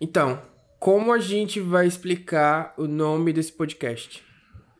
Então, 0.00 0.42
como 0.78 1.12
a 1.12 1.18
gente 1.18 1.60
vai 1.60 1.86
explicar 1.86 2.74
o 2.76 2.86
nome 2.86 3.32
desse 3.32 3.52
podcast? 3.52 4.22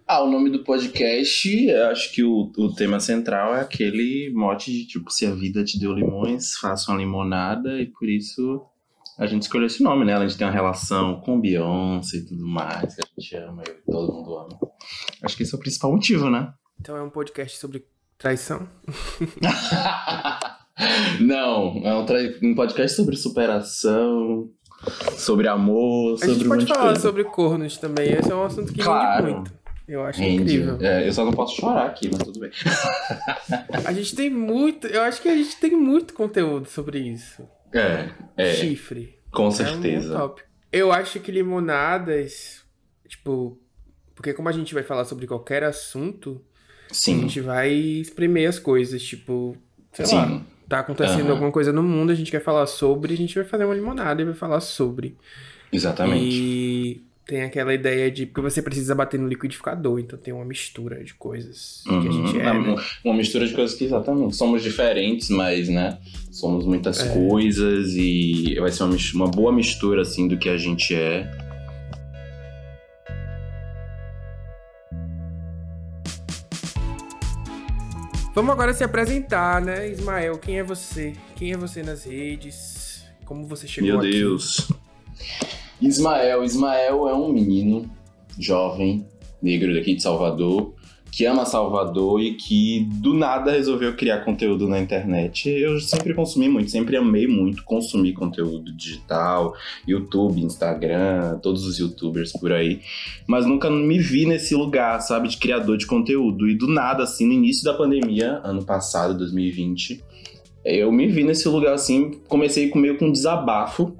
Ah, 0.06 0.22
o 0.22 0.30
nome 0.30 0.50
do 0.50 0.62
podcast, 0.62 1.70
acho 1.90 2.12
que 2.12 2.22
o, 2.22 2.52
o 2.56 2.72
tema 2.74 3.00
central 3.00 3.56
é 3.56 3.60
aquele 3.60 4.30
mote 4.34 4.70
de 4.70 4.86
tipo, 4.86 5.10
se 5.10 5.26
a 5.26 5.34
vida 5.34 5.64
te 5.64 5.80
deu 5.80 5.92
limões, 5.92 6.54
faça 6.60 6.92
uma 6.92 6.98
limonada, 6.98 7.80
e 7.80 7.86
por 7.86 8.08
isso 8.08 8.64
a 9.18 9.26
gente 9.26 9.42
escolheu 9.42 9.66
esse 9.66 9.82
nome, 9.82 10.04
né? 10.04 10.14
A 10.14 10.26
gente 10.26 10.38
tem 10.38 10.46
uma 10.46 10.52
relação 10.52 11.20
com 11.22 11.40
Beyoncé 11.40 12.18
e 12.18 12.26
tudo 12.26 12.46
mais, 12.46 12.94
que 12.94 13.02
a 13.02 13.20
gente 13.20 13.36
ama 13.36 13.62
e 13.66 13.90
todo 13.90 14.12
mundo 14.12 14.38
ama. 14.38 14.58
Acho 15.22 15.36
que 15.36 15.42
esse 15.42 15.54
é 15.54 15.56
o 15.56 15.60
principal 15.60 15.90
motivo, 15.90 16.30
né? 16.30 16.52
Então 16.80 16.96
é 16.96 17.02
um 17.02 17.10
podcast 17.10 17.58
sobre 17.58 17.84
traição? 18.18 18.68
Não, 21.20 21.80
é 21.82 21.94
um, 21.94 22.04
um, 22.50 22.54
podcast 22.54 22.96
sobre 22.96 23.16
superação, 23.16 24.50
sobre 25.16 25.48
amor, 25.48 26.18
sobre 26.18 26.30
A 26.30 26.34
gente 26.34 26.48
pode 26.48 26.66
falar 26.66 26.84
coisa. 26.86 27.00
sobre 27.00 27.24
cornos 27.24 27.76
também, 27.78 28.12
esse 28.12 28.30
é 28.30 28.34
um 28.34 28.44
assunto 28.44 28.72
que 28.72 28.82
claro. 28.82 29.34
muito. 29.34 29.52
Eu 29.88 30.04
acho 30.04 30.20
incrível. 30.22 30.78
É, 30.80 31.06
eu 31.06 31.12
só 31.12 31.24
não 31.24 31.32
posso 31.32 31.54
chorar 31.60 31.86
aqui, 31.86 32.08
mas 32.10 32.20
tudo 32.22 32.40
bem. 32.40 32.50
A 33.84 33.92
gente 33.92 34.16
tem 34.16 34.28
muito. 34.28 34.86
Eu 34.88 35.02
acho 35.02 35.22
que 35.22 35.28
a 35.28 35.36
gente 35.36 35.56
tem 35.56 35.76
muito 35.76 36.12
conteúdo 36.12 36.68
sobre 36.68 36.98
isso. 36.98 37.48
É, 37.72 38.10
é, 38.36 38.54
Chifre. 38.54 39.16
com 39.30 39.44
É 39.44 39.46
um 39.46 39.50
certeza. 39.52 40.34
Eu 40.72 40.90
acho 40.92 41.20
que 41.20 41.30
limonadas, 41.30 42.64
tipo. 43.06 43.58
Porque 44.14 44.32
como 44.34 44.48
a 44.48 44.52
gente 44.52 44.74
vai 44.74 44.82
falar 44.82 45.04
sobre 45.04 45.26
qualquer 45.26 45.62
assunto, 45.62 46.42
a 46.90 46.94
Sim, 46.94 47.20
gente 47.20 47.40
vai 47.40 47.70
espremer 47.70 48.48
as 48.48 48.58
coisas, 48.58 49.00
tipo. 49.02 49.56
Sei 49.92 50.06
sim. 50.06 50.16
lá. 50.16 50.42
Tá 50.68 50.80
acontecendo 50.80 51.22
Aham. 51.26 51.30
alguma 51.32 51.52
coisa 51.52 51.72
no 51.72 51.82
mundo, 51.82 52.10
a 52.10 52.14
gente 52.14 52.30
quer 52.30 52.42
falar 52.42 52.66
sobre, 52.66 53.14
a 53.14 53.16
gente 53.16 53.34
vai 53.34 53.44
fazer 53.44 53.64
uma 53.64 53.74
limonada 53.74 54.20
e 54.20 54.24
vai 54.24 54.34
falar 54.34 54.60
sobre. 54.60 55.16
Exatamente. 55.72 56.36
E 56.36 57.02
tem 57.24 57.42
aquela 57.42 57.72
ideia 57.74 58.10
de. 58.10 58.26
Porque 58.26 58.40
você 58.40 58.60
precisa 58.62 58.94
bater 58.94 59.18
no 59.18 59.28
liquidificador, 59.28 59.98
então 60.00 60.18
tem 60.18 60.32
uma 60.34 60.44
mistura 60.44 61.02
de 61.04 61.14
coisas 61.14 61.82
que 61.84 61.90
a 61.90 61.92
Uhum. 61.98 62.12
gente 62.26 62.40
é. 62.40 62.50
Uma- 62.50 62.76
né? 62.76 62.82
Uma 63.04 63.14
mistura 63.14 63.46
de 63.46 63.54
coisas 63.54 63.76
que 63.76 63.84
exatamente 63.84 64.34
somos 64.36 64.62
diferentes, 64.62 65.28
mas, 65.30 65.68
né? 65.68 65.98
Somos 66.32 66.64
muitas 66.66 67.00
É. 67.00 67.08
coisas 67.14 67.94
e 67.94 68.56
vai 68.60 68.70
ser 68.72 68.82
uma, 68.84 68.96
uma 69.14 69.26
boa 69.28 69.52
mistura, 69.52 70.02
assim, 70.02 70.26
do 70.28 70.36
que 70.36 70.48
a 70.48 70.56
gente 70.58 70.94
é. 70.94 71.30
Vamos 78.36 78.52
agora 78.52 78.74
se 78.74 78.84
apresentar, 78.84 79.62
né, 79.62 79.88
Ismael? 79.88 80.36
Quem 80.36 80.58
é 80.58 80.62
você? 80.62 81.14
Quem 81.36 81.52
é 81.52 81.56
você 81.56 81.82
nas 81.82 82.04
redes? 82.04 83.02
Como 83.24 83.46
você 83.46 83.66
chegou 83.66 83.92
Meu 83.92 84.00
aqui? 84.00 84.10
Deus. 84.10 84.70
Ismael. 85.80 86.44
Ismael 86.44 87.08
é 87.08 87.14
um 87.14 87.32
menino 87.32 87.90
jovem, 88.38 89.06
negro 89.40 89.72
daqui 89.72 89.94
de 89.94 90.02
Salvador, 90.02 90.74
que 91.16 91.24
ama 91.24 91.46
Salvador 91.46 92.20
e 92.20 92.34
que 92.34 92.86
do 93.00 93.14
nada 93.14 93.50
resolveu 93.50 93.96
criar 93.96 94.18
conteúdo 94.18 94.68
na 94.68 94.78
internet. 94.78 95.48
Eu 95.48 95.80
sempre 95.80 96.12
consumi 96.12 96.46
muito, 96.46 96.70
sempre 96.70 96.94
amei 96.94 97.26
muito 97.26 97.64
consumir 97.64 98.12
conteúdo 98.12 98.70
digital, 98.70 99.54
YouTube, 99.88 100.42
Instagram, 100.42 101.38
todos 101.38 101.64
os 101.64 101.78
youtubers 101.78 102.34
por 102.34 102.52
aí. 102.52 102.82
Mas 103.26 103.46
nunca 103.46 103.70
me 103.70 103.98
vi 103.98 104.26
nesse 104.26 104.54
lugar, 104.54 105.00
sabe, 105.00 105.28
de 105.28 105.38
criador 105.38 105.78
de 105.78 105.86
conteúdo. 105.86 106.50
E 106.50 106.54
do 106.54 106.66
nada, 106.66 107.04
assim, 107.04 107.26
no 107.26 107.32
início 107.32 107.64
da 107.64 107.72
pandemia, 107.72 108.42
ano 108.44 108.62
passado, 108.62 109.16
2020, 109.16 110.04
eu 110.66 110.92
me 110.92 111.06
vi 111.06 111.24
nesse 111.24 111.48
lugar 111.48 111.72
assim, 111.72 112.10
comecei 112.28 112.68
com 112.68 112.78
meio 112.78 112.98
com 112.98 113.06
um 113.06 113.12
desabafo. 113.12 113.96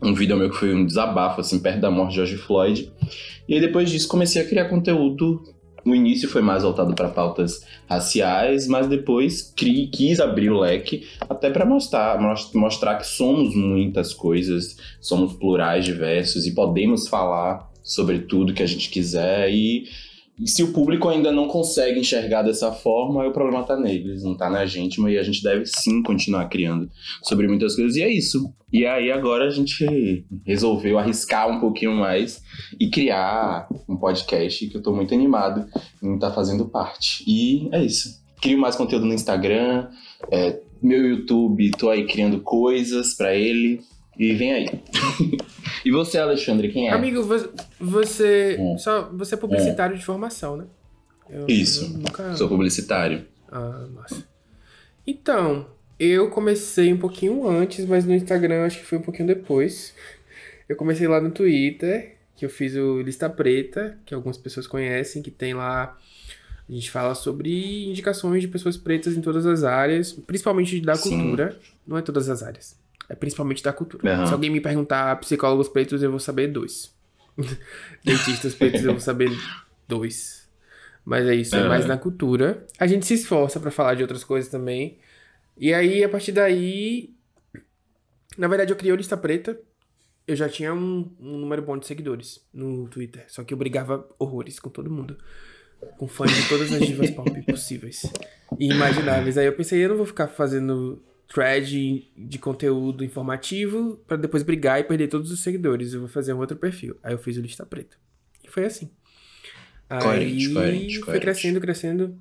Um 0.00 0.14
vídeo 0.14 0.36
meu 0.36 0.48
que 0.48 0.56
foi 0.58 0.72
um 0.72 0.86
desabafo, 0.86 1.40
assim, 1.40 1.58
perto 1.58 1.80
da 1.80 1.90
morte 1.90 2.10
de 2.10 2.16
George 2.18 2.36
Floyd. 2.36 2.92
E 3.48 3.54
aí 3.54 3.60
depois 3.60 3.90
disso 3.90 4.06
comecei 4.06 4.40
a 4.40 4.48
criar 4.48 4.68
conteúdo. 4.68 5.42
No 5.84 5.94
início 5.94 6.28
foi 6.28 6.42
mais 6.42 6.62
voltado 6.62 6.94
para 6.94 7.08
pautas 7.08 7.64
raciais, 7.88 8.66
mas 8.68 8.86
depois 8.86 9.52
cri, 9.56 9.88
quis 9.88 10.20
abrir 10.20 10.50
o 10.50 10.60
leque 10.60 11.06
até 11.28 11.50
para 11.50 11.64
mostrar, 11.66 12.20
mos- 12.20 12.52
mostrar 12.54 12.96
que 12.96 13.06
somos 13.06 13.54
muitas 13.54 14.14
coisas, 14.14 14.76
somos 15.00 15.32
plurais, 15.32 15.84
diversos 15.84 16.46
e 16.46 16.54
podemos 16.54 17.08
falar 17.08 17.70
sobre 17.82 18.20
tudo 18.20 18.54
que 18.54 18.62
a 18.62 18.66
gente 18.66 18.88
quiser. 18.90 19.50
E, 19.52 19.84
e 20.38 20.48
se 20.48 20.62
o 20.62 20.72
público 20.72 21.08
ainda 21.08 21.30
não 21.30 21.46
consegue 21.46 22.00
enxergar 22.00 22.42
dessa 22.42 22.72
forma, 22.72 23.26
o 23.26 23.32
problema 23.32 23.62
tá 23.64 23.76
neles, 23.76 24.24
não 24.24 24.36
tá 24.36 24.48
na 24.48 24.64
gente, 24.64 25.00
mas 25.00 25.18
a 25.18 25.22
gente 25.22 25.42
deve 25.42 25.66
sim 25.66 26.02
continuar 26.02 26.48
criando 26.48 26.90
sobre 27.22 27.46
muitas 27.46 27.76
coisas. 27.76 27.96
E 27.96 28.02
é 28.02 28.10
isso. 28.10 28.52
E 28.72 28.86
aí 28.86 29.12
agora 29.12 29.46
a 29.46 29.50
gente 29.50 30.24
resolveu 30.44 30.98
arriscar 30.98 31.48
um 31.50 31.60
pouquinho 31.60 31.92
mais 31.92 32.42
e 32.80 32.88
criar 32.88 33.68
um 33.88 33.96
podcast 33.96 34.66
que 34.66 34.76
eu 34.76 34.82
tô 34.82 34.92
muito 34.92 35.14
animado 35.14 35.66
em 36.02 36.14
estar 36.14 36.32
fazendo 36.32 36.66
parte. 36.66 37.22
E 37.26 37.68
é 37.70 37.84
isso. 37.84 38.22
Crio 38.40 38.58
mais 38.58 38.74
conteúdo 38.74 39.06
no 39.06 39.14
Instagram, 39.14 39.88
é, 40.30 40.58
meu 40.82 41.06
YouTube, 41.06 41.70
tô 41.78 41.90
aí 41.90 42.06
criando 42.06 42.40
coisas 42.40 43.14
pra 43.14 43.34
ele. 43.34 43.80
E 44.18 44.34
vem 44.34 44.52
aí. 44.52 44.66
e 45.84 45.90
você, 45.90 46.18
Alexandre, 46.18 46.70
quem 46.70 46.88
é? 46.88 46.92
Amigo, 46.92 47.22
vo- 47.22 47.52
você. 47.80 48.56
Hum. 48.60 48.76
Só, 48.78 49.08
você 49.12 49.34
é 49.34 49.38
publicitário 49.38 49.96
de 49.96 50.04
formação, 50.04 50.56
né? 50.56 50.64
Eu- 51.30 51.46
Isso. 51.48 51.84
eu 51.84 51.98
nunca. 51.98 52.34
Sou 52.36 52.48
publicitário. 52.48 53.24
Ah, 53.50 53.86
nossa. 53.94 54.24
Então, 55.06 55.66
eu 55.98 56.30
comecei 56.30 56.92
um 56.92 56.98
pouquinho 56.98 57.48
antes, 57.48 57.84
mas 57.86 58.04
no 58.04 58.14
Instagram 58.14 58.64
acho 58.64 58.78
que 58.80 58.84
foi 58.86 58.98
um 58.98 59.02
pouquinho 59.02 59.26
depois. 59.28 59.94
Eu 60.68 60.76
comecei 60.76 61.06
lá 61.08 61.20
no 61.20 61.30
Twitter, 61.30 62.16
que 62.36 62.44
eu 62.44 62.50
fiz 62.50 62.74
o 62.76 63.00
Lista 63.00 63.28
Preta, 63.28 63.98
que 64.06 64.14
algumas 64.14 64.36
pessoas 64.36 64.66
conhecem, 64.66 65.22
que 65.22 65.30
tem 65.30 65.54
lá. 65.54 65.96
A 66.68 66.72
gente 66.72 66.90
fala 66.90 67.14
sobre 67.14 67.86
indicações 67.88 68.40
de 68.40 68.48
pessoas 68.48 68.76
pretas 68.76 69.16
em 69.16 69.20
todas 69.20 69.44
as 69.46 69.64
áreas, 69.64 70.12
principalmente 70.12 70.80
da 70.80 70.94
Sim. 70.94 71.18
cultura. 71.18 71.58
Não 71.86 71.98
é 71.98 72.02
todas 72.02 72.28
as 72.28 72.42
áreas. 72.42 72.80
É 73.08 73.14
principalmente 73.14 73.62
da 73.62 73.72
cultura. 73.72 74.14
Aham. 74.14 74.26
Se 74.26 74.32
alguém 74.32 74.50
me 74.50 74.60
perguntar 74.60 75.16
psicólogos 75.16 75.68
pretos, 75.68 76.02
eu 76.02 76.10
vou 76.10 76.20
saber 76.20 76.48
dois. 76.48 76.94
Dentistas 78.04 78.54
pretos, 78.54 78.84
eu 78.84 78.92
vou 78.92 79.00
saber 79.00 79.30
dois. 79.88 80.48
Mas 81.04 81.26
é 81.26 81.34
isso, 81.34 81.56
é 81.56 81.60
Aham. 81.60 81.68
mais 81.68 81.86
na 81.86 81.98
cultura. 81.98 82.66
A 82.78 82.86
gente 82.86 83.06
se 83.06 83.14
esforça 83.14 83.58
pra 83.58 83.70
falar 83.70 83.94
de 83.94 84.02
outras 84.02 84.22
coisas 84.22 84.50
também. 84.50 84.98
E 85.56 85.72
aí, 85.74 86.02
a 86.02 86.08
partir 86.08 86.32
daí. 86.32 87.14
Na 88.38 88.48
verdade, 88.48 88.72
eu 88.72 88.76
criei 88.76 88.92
o 88.92 88.96
Lista 88.96 89.16
Preta. 89.16 89.58
Eu 90.26 90.36
já 90.36 90.48
tinha 90.48 90.72
um, 90.72 91.10
um 91.20 91.38
número 91.38 91.62
bom 91.62 91.76
de 91.76 91.86
seguidores 91.86 92.46
no 92.54 92.88
Twitter. 92.88 93.24
Só 93.28 93.42
que 93.42 93.52
eu 93.52 93.58
brigava 93.58 94.08
horrores 94.18 94.60
com 94.60 94.70
todo 94.70 94.88
mundo. 94.90 95.18
Com 95.98 96.06
fãs 96.06 96.32
de 96.32 96.48
todas 96.48 96.72
as 96.72 96.86
divas 96.86 97.10
pop 97.12 97.42
possíveis 97.42 98.04
e 98.58 98.70
imagináveis. 98.70 99.36
Aí 99.36 99.46
eu 99.46 99.52
pensei, 99.52 99.84
eu 99.84 99.88
não 99.88 99.96
vou 99.96 100.06
ficar 100.06 100.28
fazendo 100.28 101.02
thread 101.32 102.12
de 102.16 102.38
conteúdo 102.38 103.04
informativo 103.04 103.96
pra 104.06 104.16
depois 104.16 104.42
brigar 104.42 104.80
e 104.80 104.84
perder 104.84 105.08
todos 105.08 105.30
os 105.30 105.40
seguidores. 105.40 105.94
Eu 105.94 106.00
vou 106.00 106.08
fazer 106.08 106.32
um 106.34 106.38
outro 106.38 106.56
perfil. 106.56 106.96
Aí 107.02 107.14
eu 107.14 107.18
fiz 107.18 107.36
o 107.36 107.40
Lista 107.40 107.64
Preta. 107.64 107.96
E 108.44 108.48
foi 108.48 108.64
assim. 108.64 108.90
Aí 109.88 110.02
coerente, 110.02 110.44
foi 110.46 111.04
coerente. 111.04 111.20
crescendo, 111.20 111.60
crescendo. 111.60 112.18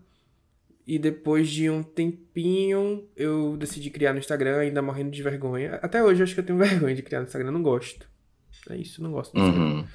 E 0.87 0.97
depois 0.97 1.49
de 1.49 1.69
um 1.69 1.83
tempinho, 1.83 3.07
eu 3.15 3.55
decidi 3.57 3.89
criar 3.89 4.13
no 4.13 4.19
Instagram, 4.19 4.57
ainda 4.57 4.81
morrendo 4.81 5.11
de 5.11 5.21
vergonha. 5.21 5.75
Até 5.75 6.03
hoje 6.03 6.21
eu 6.21 6.23
acho 6.23 6.33
que 6.33 6.39
eu 6.39 6.45
tenho 6.45 6.57
vergonha 6.59 6.95
de 6.95 7.01
criar 7.01 7.19
no 7.19 7.25
Instagram, 7.25 7.51
não 7.51 7.61
gosto. 7.61 8.09
É 8.69 8.77
isso, 8.77 9.01
não 9.03 9.11
gosto. 9.11 9.37
Uhum. 9.37 9.85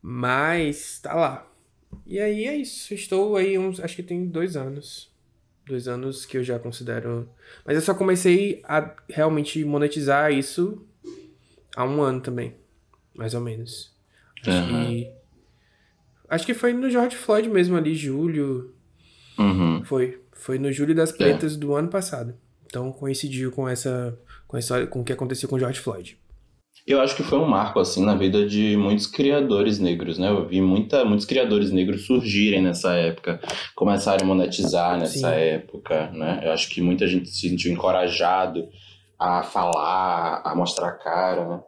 Mas 0.00 1.00
tá 1.00 1.14
lá. 1.14 1.52
E 2.06 2.18
aí 2.18 2.44
é 2.44 2.56
isso. 2.56 2.94
Estou 2.94 3.36
aí 3.36 3.58
uns. 3.58 3.80
Acho 3.80 3.96
que 3.96 4.02
tem 4.02 4.26
dois 4.26 4.56
anos. 4.56 5.10
Dois 5.70 5.86
anos 5.86 6.26
que 6.26 6.36
eu 6.36 6.42
já 6.42 6.58
considero. 6.58 7.28
Mas 7.64 7.76
eu 7.76 7.80
só 7.80 7.94
comecei 7.94 8.60
a 8.64 8.92
realmente 9.08 9.64
monetizar 9.64 10.32
isso 10.32 10.84
há 11.76 11.84
um 11.84 12.02
ano 12.02 12.20
também. 12.20 12.56
Mais 13.14 13.34
ou 13.34 13.40
menos. 13.40 13.94
Acho 14.40 14.50
Aham. 14.50 14.86
que. 14.88 15.10
Acho 16.28 16.46
que 16.46 16.54
foi 16.54 16.72
no 16.72 16.90
George 16.90 17.14
Floyd 17.14 17.48
mesmo 17.48 17.76
ali, 17.76 17.94
julho. 17.94 18.74
Uhum. 19.38 19.84
Foi. 19.84 20.20
Foi 20.32 20.58
no 20.58 20.72
Julho 20.72 20.92
das 20.92 21.12
Pretas 21.12 21.54
do 21.56 21.72
ano 21.76 21.88
passado. 21.88 22.34
Então 22.66 22.90
coincidiu 22.90 23.52
com 23.52 23.68
essa. 23.68 24.18
Com, 24.48 24.56
essa, 24.56 24.84
com 24.88 25.02
o 25.02 25.04
que 25.04 25.12
aconteceu 25.12 25.48
com 25.48 25.54
o 25.54 25.58
George 25.60 25.78
Floyd. 25.78 26.19
Eu 26.92 27.00
acho 27.00 27.14
que 27.14 27.22
foi 27.22 27.38
um 27.38 27.46
marco, 27.46 27.78
assim, 27.78 28.04
na 28.04 28.14
vida 28.14 28.46
de 28.46 28.76
muitos 28.76 29.06
criadores 29.06 29.78
negros, 29.78 30.18
né? 30.18 30.28
Eu 30.28 30.46
vi 30.46 30.60
muita, 30.60 31.04
muitos 31.04 31.24
criadores 31.26 31.70
negros 31.70 32.04
surgirem 32.06 32.60
nessa 32.62 32.94
época, 32.94 33.40
começarem 33.74 34.24
a 34.24 34.26
monetizar 34.26 34.98
nessa 34.98 35.12
Sim. 35.30 35.34
época, 35.34 36.10
né? 36.10 36.40
Eu 36.44 36.52
acho 36.52 36.68
que 36.68 36.80
muita 36.80 37.06
gente 37.06 37.28
se 37.28 37.48
sentiu 37.48 37.72
encorajado 37.72 38.68
a 39.18 39.42
falar, 39.42 40.42
a 40.44 40.54
mostrar 40.54 40.88
a 40.88 40.92
cara, 40.92 41.48
né? 41.48 41.60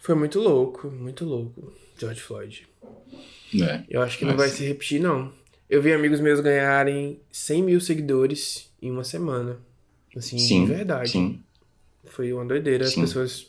Foi 0.00 0.14
muito 0.14 0.40
louco, 0.40 0.88
muito 0.90 1.24
louco, 1.24 1.72
George 1.98 2.20
Floyd. 2.20 2.66
É. 3.60 3.82
Eu 3.90 4.00
acho 4.02 4.16
que 4.18 4.24
não 4.24 4.32
Mas- 4.32 4.40
vai 4.40 4.48
se 4.48 4.64
repetir, 4.66 5.00
não. 5.00 5.30
Eu 5.68 5.82
vi 5.82 5.92
amigos 5.92 6.18
meus 6.20 6.40
ganharem 6.40 7.20
100 7.30 7.62
mil 7.62 7.80
seguidores 7.80 8.70
em 8.80 8.90
uma 8.90 9.04
semana. 9.04 9.58
Assim, 10.16 10.38
Sim, 10.38 10.64
de 10.64 10.72
verdade. 10.72 11.10
sim. 11.10 11.40
Foi 12.06 12.32
uma 12.32 12.44
doideira. 12.46 12.84
As 12.86 12.92
Sim. 12.92 13.02
pessoas 13.02 13.46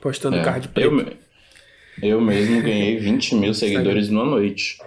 Postando 0.00 0.36
É, 0.36 0.44
card 0.44 0.68
preto. 0.68 1.16
eu, 2.02 2.10
eu 2.10 2.20
mesmo 2.20 2.62
ganhei 2.62 2.98
20 3.00 3.34
mil 3.36 3.54
seguidores 3.54 4.08
numa 4.08 4.24
noite. 4.24 4.78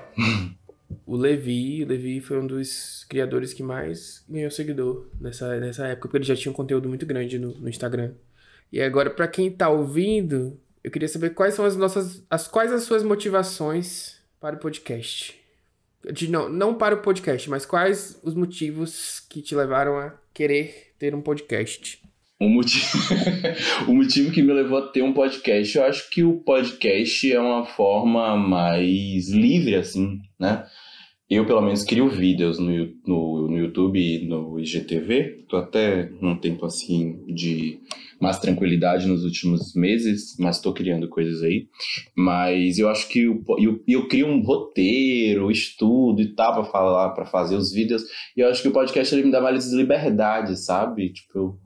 O 1.05 1.15
Levi, 1.15 1.83
o 1.83 1.87
Levi 1.87 2.19
foi 2.19 2.39
um 2.39 2.47
dos 2.47 3.05
criadores 3.09 3.53
que 3.53 3.63
mais 3.63 4.23
ganhou 4.29 4.51
seguidor 4.51 5.07
nessa, 5.19 5.59
nessa 5.59 5.87
época, 5.87 6.07
porque 6.07 6.17
ele 6.17 6.25
já 6.25 6.35
tinha 6.35 6.51
um 6.51 6.55
conteúdo 6.55 6.87
muito 6.87 7.05
grande 7.05 7.37
no, 7.39 7.51
no 7.55 7.69
Instagram. 7.69 8.13
E 8.71 8.79
agora, 8.81 9.09
pra 9.09 9.27
quem 9.27 9.49
tá 9.51 9.69
ouvindo, 9.69 10.59
eu 10.83 10.91
queria 10.91 11.07
saber 11.07 11.31
quais 11.31 11.55
são 11.55 11.65
as 11.65 11.75
nossas. 11.75 12.23
As, 12.29 12.47
quais 12.47 12.71
as 12.71 12.83
suas 12.83 13.01
motivações 13.03 14.17
para 14.39 14.55
o 14.55 14.59
podcast. 14.59 15.35
De, 16.13 16.29
não, 16.29 16.47
não 16.47 16.73
para 16.75 16.95
o 16.95 17.01
podcast, 17.01 17.49
mas 17.49 17.65
quais 17.65 18.19
os 18.23 18.33
motivos 18.33 19.19
que 19.27 19.41
te 19.41 19.53
levaram 19.55 19.97
a 19.97 20.13
querer 20.33 20.93
ter 20.97 21.13
um 21.13 21.21
podcast? 21.21 22.01
O 22.39 22.47
motivo, 22.47 22.85
o 23.89 23.93
motivo 23.93 24.31
que 24.31 24.41
me 24.41 24.53
levou 24.53 24.77
a 24.77 24.87
ter 24.87 25.01
um 25.01 25.11
podcast, 25.13 25.77
eu 25.77 25.83
acho 25.83 26.09
que 26.09 26.23
o 26.23 26.37
podcast 26.37 27.29
é 27.31 27.39
uma 27.39 27.65
forma 27.65 28.37
mais 28.37 29.29
livre, 29.29 29.75
assim, 29.75 30.19
né? 30.39 30.65
Eu, 31.29 31.45
pelo 31.45 31.61
menos, 31.61 31.83
crio 31.83 32.09
vídeos 32.09 32.57
no, 32.57 32.71
no, 33.05 33.47
no 33.49 33.57
YouTube 33.57 33.99
e 33.99 34.25
no 34.25 34.59
IGTV. 34.59 35.45
Tô 35.47 35.57
até 35.57 36.09
num 36.19 36.35
tempo, 36.35 36.65
assim, 36.65 37.23
de 37.27 37.77
mais 38.19 38.39
tranquilidade 38.39 39.05
nos 39.05 39.23
últimos 39.23 39.75
meses, 39.75 40.35
mas 40.39 40.59
tô 40.59 40.73
criando 40.73 41.07
coisas 41.07 41.43
aí. 41.43 41.67
Mas 42.17 42.79
eu 42.79 42.89
acho 42.89 43.07
que 43.09 43.29
po- 43.45 43.61
eu, 43.61 43.79
eu 43.87 44.07
crio 44.07 44.25
um 44.25 44.41
roteiro, 44.41 45.51
estudo 45.51 46.19
e 46.21 46.33
tal, 46.33 46.53
pra 46.53 46.63
falar, 46.63 47.09
pra 47.09 47.25
fazer 47.27 47.55
os 47.57 47.71
vídeos. 47.71 48.01
E 48.35 48.39
eu 48.39 48.47
acho 48.49 48.63
que 48.63 48.67
o 48.69 48.73
podcast 48.73 49.13
ele 49.13 49.25
me 49.25 49.31
dá 49.31 49.39
mais 49.39 49.71
liberdade, 49.71 50.57
sabe? 50.57 51.13
Tipo, 51.13 51.37
eu 51.37 51.59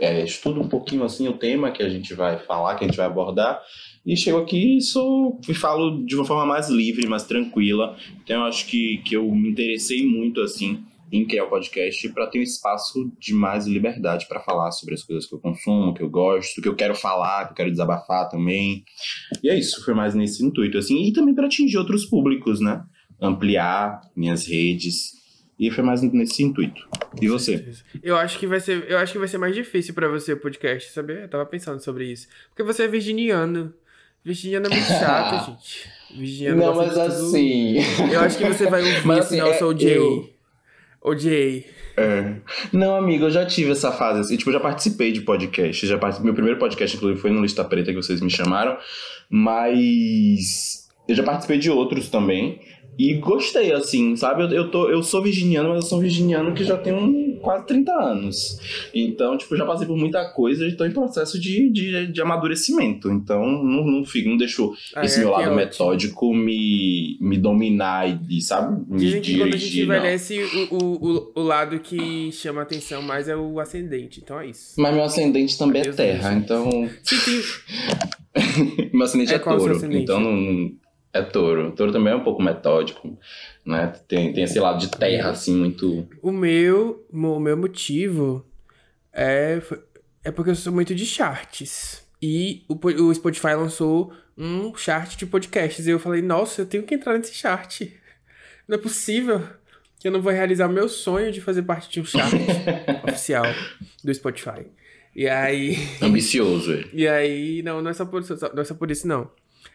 é, 0.00 0.24
estudo 0.24 0.60
um 0.60 0.68
pouquinho 0.68 1.04
assim 1.04 1.28
o 1.28 1.34
tema 1.34 1.70
que 1.70 1.82
a 1.82 1.88
gente 1.88 2.14
vai 2.14 2.38
falar, 2.38 2.74
que 2.74 2.84
a 2.84 2.86
gente 2.88 2.96
vai 2.96 3.06
abordar, 3.06 3.60
e 4.04 4.16
chego 4.16 4.38
aqui 4.38 4.78
e 4.78 4.80
sou, 4.80 5.38
e 5.48 5.54
falo 5.54 6.04
de 6.04 6.16
uma 6.16 6.24
forma 6.24 6.46
mais 6.46 6.68
livre, 6.68 7.06
mais 7.06 7.24
tranquila. 7.24 7.96
Então 8.22 8.40
eu 8.40 8.46
acho 8.46 8.66
que, 8.66 8.98
que 9.04 9.16
eu 9.16 9.30
me 9.30 9.50
interessei 9.50 10.06
muito 10.06 10.40
assim 10.40 10.82
em 11.12 11.26
criar 11.26 11.44
o 11.44 11.48
podcast 11.48 12.08
para 12.10 12.26
ter 12.28 12.38
um 12.38 12.42
espaço 12.42 13.10
de 13.18 13.34
mais 13.34 13.66
liberdade 13.66 14.26
para 14.28 14.40
falar 14.40 14.70
sobre 14.70 14.94
as 14.94 15.02
coisas 15.02 15.26
que 15.26 15.34
eu 15.34 15.40
consumo, 15.40 15.92
que 15.92 16.02
eu 16.02 16.08
gosto, 16.08 16.62
que 16.62 16.68
eu 16.68 16.76
quero 16.76 16.94
falar, 16.94 17.46
que 17.46 17.52
eu 17.52 17.56
quero 17.56 17.70
desabafar 17.70 18.28
também. 18.28 18.84
E 19.42 19.48
é 19.48 19.58
isso, 19.58 19.84
foi 19.84 19.92
mais 19.92 20.14
nesse 20.14 20.44
intuito 20.44 20.78
assim, 20.78 21.02
e 21.02 21.12
também 21.12 21.34
para 21.34 21.46
atingir 21.46 21.78
outros 21.78 22.06
públicos, 22.06 22.60
né? 22.60 22.84
Ampliar 23.20 24.00
minhas 24.16 24.46
redes. 24.46 25.19
E 25.60 25.70
foi 25.70 25.84
mais 25.84 26.00
nesse 26.00 26.42
intuito. 26.42 26.88
E 27.20 27.28
você? 27.28 27.62
Eu 28.02 28.16
acho 28.16 28.38
que 28.38 28.46
vai 28.46 28.58
ser, 28.60 28.84
eu 28.90 28.96
acho 28.96 29.12
que 29.12 29.18
vai 29.18 29.28
ser 29.28 29.36
mais 29.36 29.54
difícil 29.54 29.92
pra 29.92 30.08
você 30.08 30.32
o 30.32 30.38
podcast, 30.38 30.90
sabe? 30.90 31.22
Eu 31.22 31.28
tava 31.28 31.44
pensando 31.44 31.78
sobre 31.80 32.10
isso. 32.10 32.26
Porque 32.48 32.62
você 32.62 32.84
é 32.84 32.88
virginiano. 32.88 33.72
Virginiano 34.24 34.66
é 34.66 34.70
muito 34.70 34.86
chato, 34.88 35.50
gente. 35.50 35.86
Virginiano 36.16 36.56
Não, 36.62 36.74
mas 36.74 36.88
de 36.88 36.94
tudo. 36.94 37.02
assim. 37.06 37.76
Eu 38.10 38.20
acho 38.20 38.38
que 38.38 38.44
você 38.44 38.66
vai 38.70 38.80
ouvir 38.82 39.04
Mas, 39.06 39.18
assim, 39.26 39.38
nosso 39.38 39.62
é, 39.64 39.66
OJ. 39.66 39.90
eu- 39.96 40.30
OJ. 41.02 41.66
É. 41.96 42.34
Não, 42.72 42.96
amigo, 42.96 43.24
eu 43.26 43.30
já 43.30 43.44
tive 43.44 43.72
essa 43.72 43.92
fase 43.92 44.20
assim. 44.20 44.36
Tipo, 44.38 44.48
eu 44.50 44.54
já 44.54 44.60
participei 44.60 45.12
de 45.12 45.20
podcast. 45.20 45.86
Já 45.86 45.98
participei, 45.98 46.24
meu 46.24 46.34
primeiro 46.34 46.58
podcast, 46.58 46.96
inclusive, 46.96 47.20
foi 47.20 47.30
no 47.30 47.42
Lista 47.42 47.64
Preta 47.64 47.90
que 47.90 47.96
vocês 47.96 48.20
me 48.22 48.30
chamaram. 48.30 48.78
Mas 49.28 50.88
eu 51.08 51.14
já 51.14 51.22
participei 51.22 51.58
de 51.58 51.70
outros 51.70 52.08
também. 52.08 52.60
E 53.02 53.14
gostei, 53.14 53.72
assim, 53.72 54.14
sabe? 54.14 54.42
Eu, 54.42 54.48
eu, 54.50 54.70
tô, 54.70 54.90
eu 54.90 55.02
sou 55.02 55.22
virginiano, 55.22 55.70
mas 55.70 55.84
eu 55.84 55.88
sou 55.88 55.98
um 55.98 56.02
virginiano 56.02 56.52
que 56.52 56.62
já 56.62 56.76
tem 56.76 56.92
um, 56.92 57.38
quase 57.40 57.66
30 57.66 57.92
anos. 57.94 58.58
Então, 58.94 59.38
tipo, 59.38 59.56
já 59.56 59.64
passei 59.64 59.86
por 59.86 59.96
muita 59.96 60.22
coisa 60.32 60.66
e 60.66 60.76
tô 60.76 60.84
em 60.84 60.90
processo 60.90 61.40
de, 61.40 61.70
de, 61.70 62.08
de 62.08 62.20
amadurecimento. 62.20 63.10
Então, 63.10 63.40
não, 63.40 63.86
não, 63.86 64.04
fico, 64.04 64.28
não 64.28 64.36
deixo 64.36 64.74
Ah, 64.94 65.02
esse 65.02 65.16
é, 65.16 65.20
meu 65.20 65.30
lado 65.30 65.44
ótimo. 65.44 65.56
metódico 65.56 66.34
me, 66.34 67.16
me 67.22 67.38
dominar 67.38 68.20
e, 68.28 68.42
sabe? 68.42 68.84
Me 68.86 68.98
Dizem 68.98 69.22
que 69.22 69.38
quando 69.38 69.54
a 69.54 69.56
gente 69.56 69.60
dirigir, 69.60 69.84
envelhece, 69.84 70.38
o, 70.70 70.76
o, 70.76 71.32
o, 71.36 71.42
lado 71.42 71.80
que 71.80 72.30
chama 72.32 72.60
atenção 72.60 73.00
mais 73.00 73.28
é 73.28 73.34
o 73.34 73.58
ascendente. 73.58 74.20
Então 74.22 74.38
é 74.38 74.48
isso. 74.48 74.74
Mas 74.76 74.94
meu 74.94 75.04
ascendente 75.04 75.56
também 75.56 75.80
é 75.80 75.84
Deus 75.84 75.96
terra, 75.96 76.30
Deus. 76.32 76.42
então. 76.44 76.70
Sim, 77.02 77.16
sim. 77.16 77.40
meu 78.92 79.04
ascendente 79.06 79.32
É 79.32 79.36
é, 79.36 79.38
touro. 79.38 79.74
ascendente? 79.74 80.02
Então 80.02 80.20
não- 80.20 80.70
é 81.12 81.22
touro. 81.22 81.72
Touro 81.72 81.92
também 81.92 82.12
é 82.12 82.16
um 82.16 82.24
pouco 82.24 82.42
metódico, 82.42 83.16
né? 83.64 83.92
Tem, 84.06 84.32
tem 84.32 84.44
esse 84.44 84.58
lado 84.58 84.78
de 84.78 84.90
terra, 84.90 85.30
assim, 85.30 85.56
muito. 85.56 86.08
O 86.22 86.30
meu, 86.30 87.04
o 87.12 87.40
meu 87.40 87.56
motivo 87.56 88.44
é, 89.12 89.60
é 90.24 90.30
porque 90.30 90.50
eu 90.50 90.54
sou 90.54 90.72
muito 90.72 90.94
de 90.94 91.04
charts. 91.04 92.06
E 92.22 92.64
o, 92.68 92.74
o 92.74 93.14
Spotify 93.14 93.54
lançou 93.54 94.12
um 94.36 94.74
chart 94.74 95.16
de 95.16 95.26
podcasts. 95.26 95.86
E 95.86 95.90
eu 95.90 95.98
falei, 95.98 96.22
nossa, 96.22 96.62
eu 96.62 96.66
tenho 96.66 96.84
que 96.84 96.94
entrar 96.94 97.16
nesse 97.16 97.34
chart. 97.34 97.82
Não 98.68 98.76
é 98.76 98.80
possível 98.80 99.42
que 99.98 100.06
eu 100.08 100.12
não 100.12 100.22
vou 100.22 100.32
realizar 100.32 100.66
o 100.66 100.72
meu 100.72 100.88
sonho 100.88 101.30
de 101.30 101.40
fazer 101.40 101.62
parte 101.62 101.90
de 101.90 102.00
um 102.00 102.04
chart 102.04 102.32
oficial 103.04 103.44
do 104.02 104.14
Spotify. 104.14 104.64
E 105.14 105.28
aí. 105.28 105.76
Ambicioso 106.00 106.72
ele. 106.72 106.88
E 106.92 107.06
aí, 107.06 107.62
não, 107.62 107.82
não 107.82 107.90
é 107.90 107.92
só 107.92 108.06
por, 108.06 108.22
não 108.54 108.62
é 108.62 108.64
só 108.64 108.74
por 108.74 108.90
isso, 108.90 109.06
não. 109.06 109.30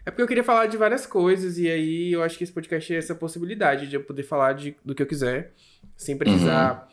É 0.05 0.11
porque 0.11 0.21
eu 0.21 0.27
queria 0.27 0.43
falar 0.43 0.67
de 0.67 0.77
várias 0.77 1.05
coisas, 1.05 1.57
e 1.57 1.67
aí 1.67 2.11
eu 2.11 2.21
acho 2.21 2.37
que 2.37 2.43
esse 2.43 2.53
podcast 2.53 2.93
é 2.93 2.97
essa 2.97 3.15
possibilidade 3.15 3.87
de 3.87 3.95
eu 3.95 4.03
poder 4.03 4.23
falar 4.23 4.53
de, 4.53 4.75
do 4.85 4.93
que 4.93 5.01
eu 5.01 5.07
quiser, 5.07 5.53
sem 5.97 6.15
precisar 6.15 6.87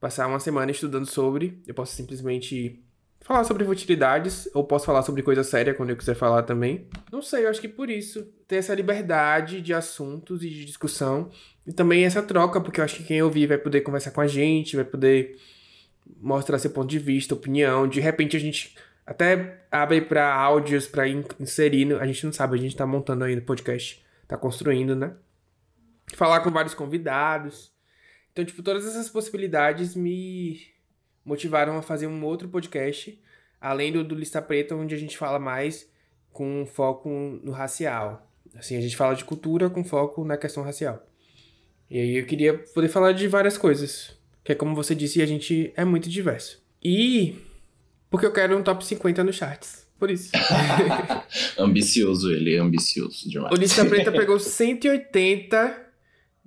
passar 0.00 0.26
uma 0.26 0.40
semana 0.40 0.70
estudando 0.70 1.04
sobre. 1.04 1.60
Eu 1.66 1.74
posso 1.74 1.94
simplesmente 1.94 2.82
falar 3.20 3.44
sobre 3.44 3.64
futilidades, 3.64 4.48
ou 4.54 4.64
posso 4.64 4.86
falar 4.86 5.02
sobre 5.02 5.22
coisa 5.22 5.44
séria 5.44 5.74
quando 5.74 5.90
eu 5.90 5.96
quiser 5.96 6.14
falar 6.14 6.42
também. 6.42 6.88
Não 7.12 7.20
sei, 7.20 7.44
eu 7.44 7.50
acho 7.50 7.60
que 7.60 7.68
por 7.68 7.90
isso, 7.90 8.26
ter 8.48 8.56
essa 8.56 8.74
liberdade 8.74 9.60
de 9.60 9.74
assuntos 9.74 10.42
e 10.42 10.48
de 10.48 10.64
discussão, 10.64 11.30
e 11.66 11.72
também 11.72 12.04
essa 12.04 12.22
troca, 12.22 12.58
porque 12.58 12.80
eu 12.80 12.84
acho 12.84 12.96
que 12.96 13.04
quem 13.04 13.22
ouvir 13.22 13.46
vai 13.46 13.58
poder 13.58 13.82
conversar 13.82 14.12
com 14.12 14.22
a 14.22 14.26
gente, 14.26 14.76
vai 14.76 14.84
poder 14.84 15.36
mostrar 16.20 16.58
seu 16.58 16.70
ponto 16.70 16.88
de 16.88 16.98
vista, 16.98 17.34
opinião. 17.34 17.86
De 17.86 18.00
repente 18.00 18.36
a 18.36 18.40
gente 18.40 18.74
até 19.06 19.64
abre 19.70 20.00
para 20.00 20.32
áudios 20.32 20.86
para 20.86 21.08
inserir. 21.08 21.94
A 22.00 22.06
gente 22.06 22.24
não 22.24 22.32
sabe, 22.32 22.56
a 22.56 22.60
gente 22.60 22.76
tá 22.76 22.86
montando 22.86 23.24
ainda 23.24 23.40
o 23.40 23.44
podcast, 23.44 24.04
tá 24.26 24.36
construindo, 24.36 24.94
né? 24.94 25.14
Falar 26.14 26.40
com 26.40 26.50
vários 26.50 26.74
convidados. 26.74 27.72
Então, 28.32 28.44
tipo, 28.44 28.62
todas 28.62 28.86
essas 28.86 29.08
possibilidades 29.08 29.94
me 29.94 30.60
motivaram 31.24 31.76
a 31.76 31.82
fazer 31.82 32.06
um 32.06 32.24
outro 32.24 32.48
podcast, 32.48 33.20
além 33.60 33.92
do, 33.92 34.04
do 34.04 34.14
Lista 34.14 34.40
Preta, 34.40 34.74
onde 34.74 34.94
a 34.94 34.98
gente 34.98 35.18
fala 35.18 35.38
mais 35.38 35.90
com 36.32 36.64
foco 36.66 37.08
no 37.42 37.52
racial. 37.52 38.28
Assim, 38.54 38.76
a 38.76 38.80
gente 38.80 38.96
fala 38.96 39.14
de 39.14 39.24
cultura 39.24 39.68
com 39.68 39.84
foco 39.84 40.24
na 40.24 40.36
questão 40.36 40.62
racial. 40.62 41.06
E 41.90 41.98
aí 41.98 42.16
eu 42.16 42.26
queria 42.26 42.56
poder 42.56 42.88
falar 42.88 43.12
de 43.12 43.26
várias 43.26 43.58
coisas. 43.58 44.16
Que 44.44 44.52
é 44.52 44.54
como 44.54 44.74
você 44.74 44.94
disse, 44.94 45.20
a 45.20 45.26
gente 45.26 45.72
é 45.76 45.84
muito 45.84 46.08
diverso. 46.08 46.62
E 46.82 47.36
porque 48.10 48.26
eu 48.26 48.32
quero 48.32 48.58
um 48.58 48.62
top 48.62 48.84
50 48.84 49.24
no 49.24 49.32
charts. 49.32 49.86
Por 49.98 50.10
isso. 50.10 50.32
ambicioso 51.58 52.32
ele, 52.32 52.56
é 52.56 52.58
ambicioso 52.58 53.28
demais. 53.28 53.52
o 53.52 53.56
Lista 53.56 53.84
Preta 53.86 54.10
pegou 54.10 54.40
180 54.40 55.86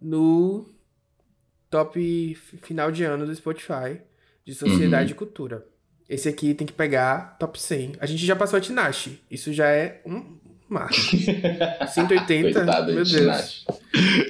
no 0.01 0.67
top 1.69 2.35
final 2.61 2.91
de 2.91 3.03
ano 3.03 3.25
do 3.25 3.33
Spotify 3.33 4.01
de 4.43 4.53
sociedade 4.53 5.13
e 5.13 5.15
cultura. 5.15 5.65
Esse 6.09 6.27
aqui 6.27 6.53
tem 6.53 6.67
que 6.67 6.73
pegar 6.73 7.37
top 7.39 7.59
100. 7.59 7.93
A 7.99 8.05
gente 8.05 8.25
já 8.25 8.35
passou 8.35 8.57
a 8.57 8.61
Tinashe. 8.61 9.21
Isso 9.31 9.53
já 9.53 9.67
é 9.69 10.01
um 10.05 10.37
marco. 10.67 10.95
180, 11.87 12.53
Coitada 12.53 12.91
meu 12.91 13.03
de 13.03 13.19
Deus. 13.19 13.65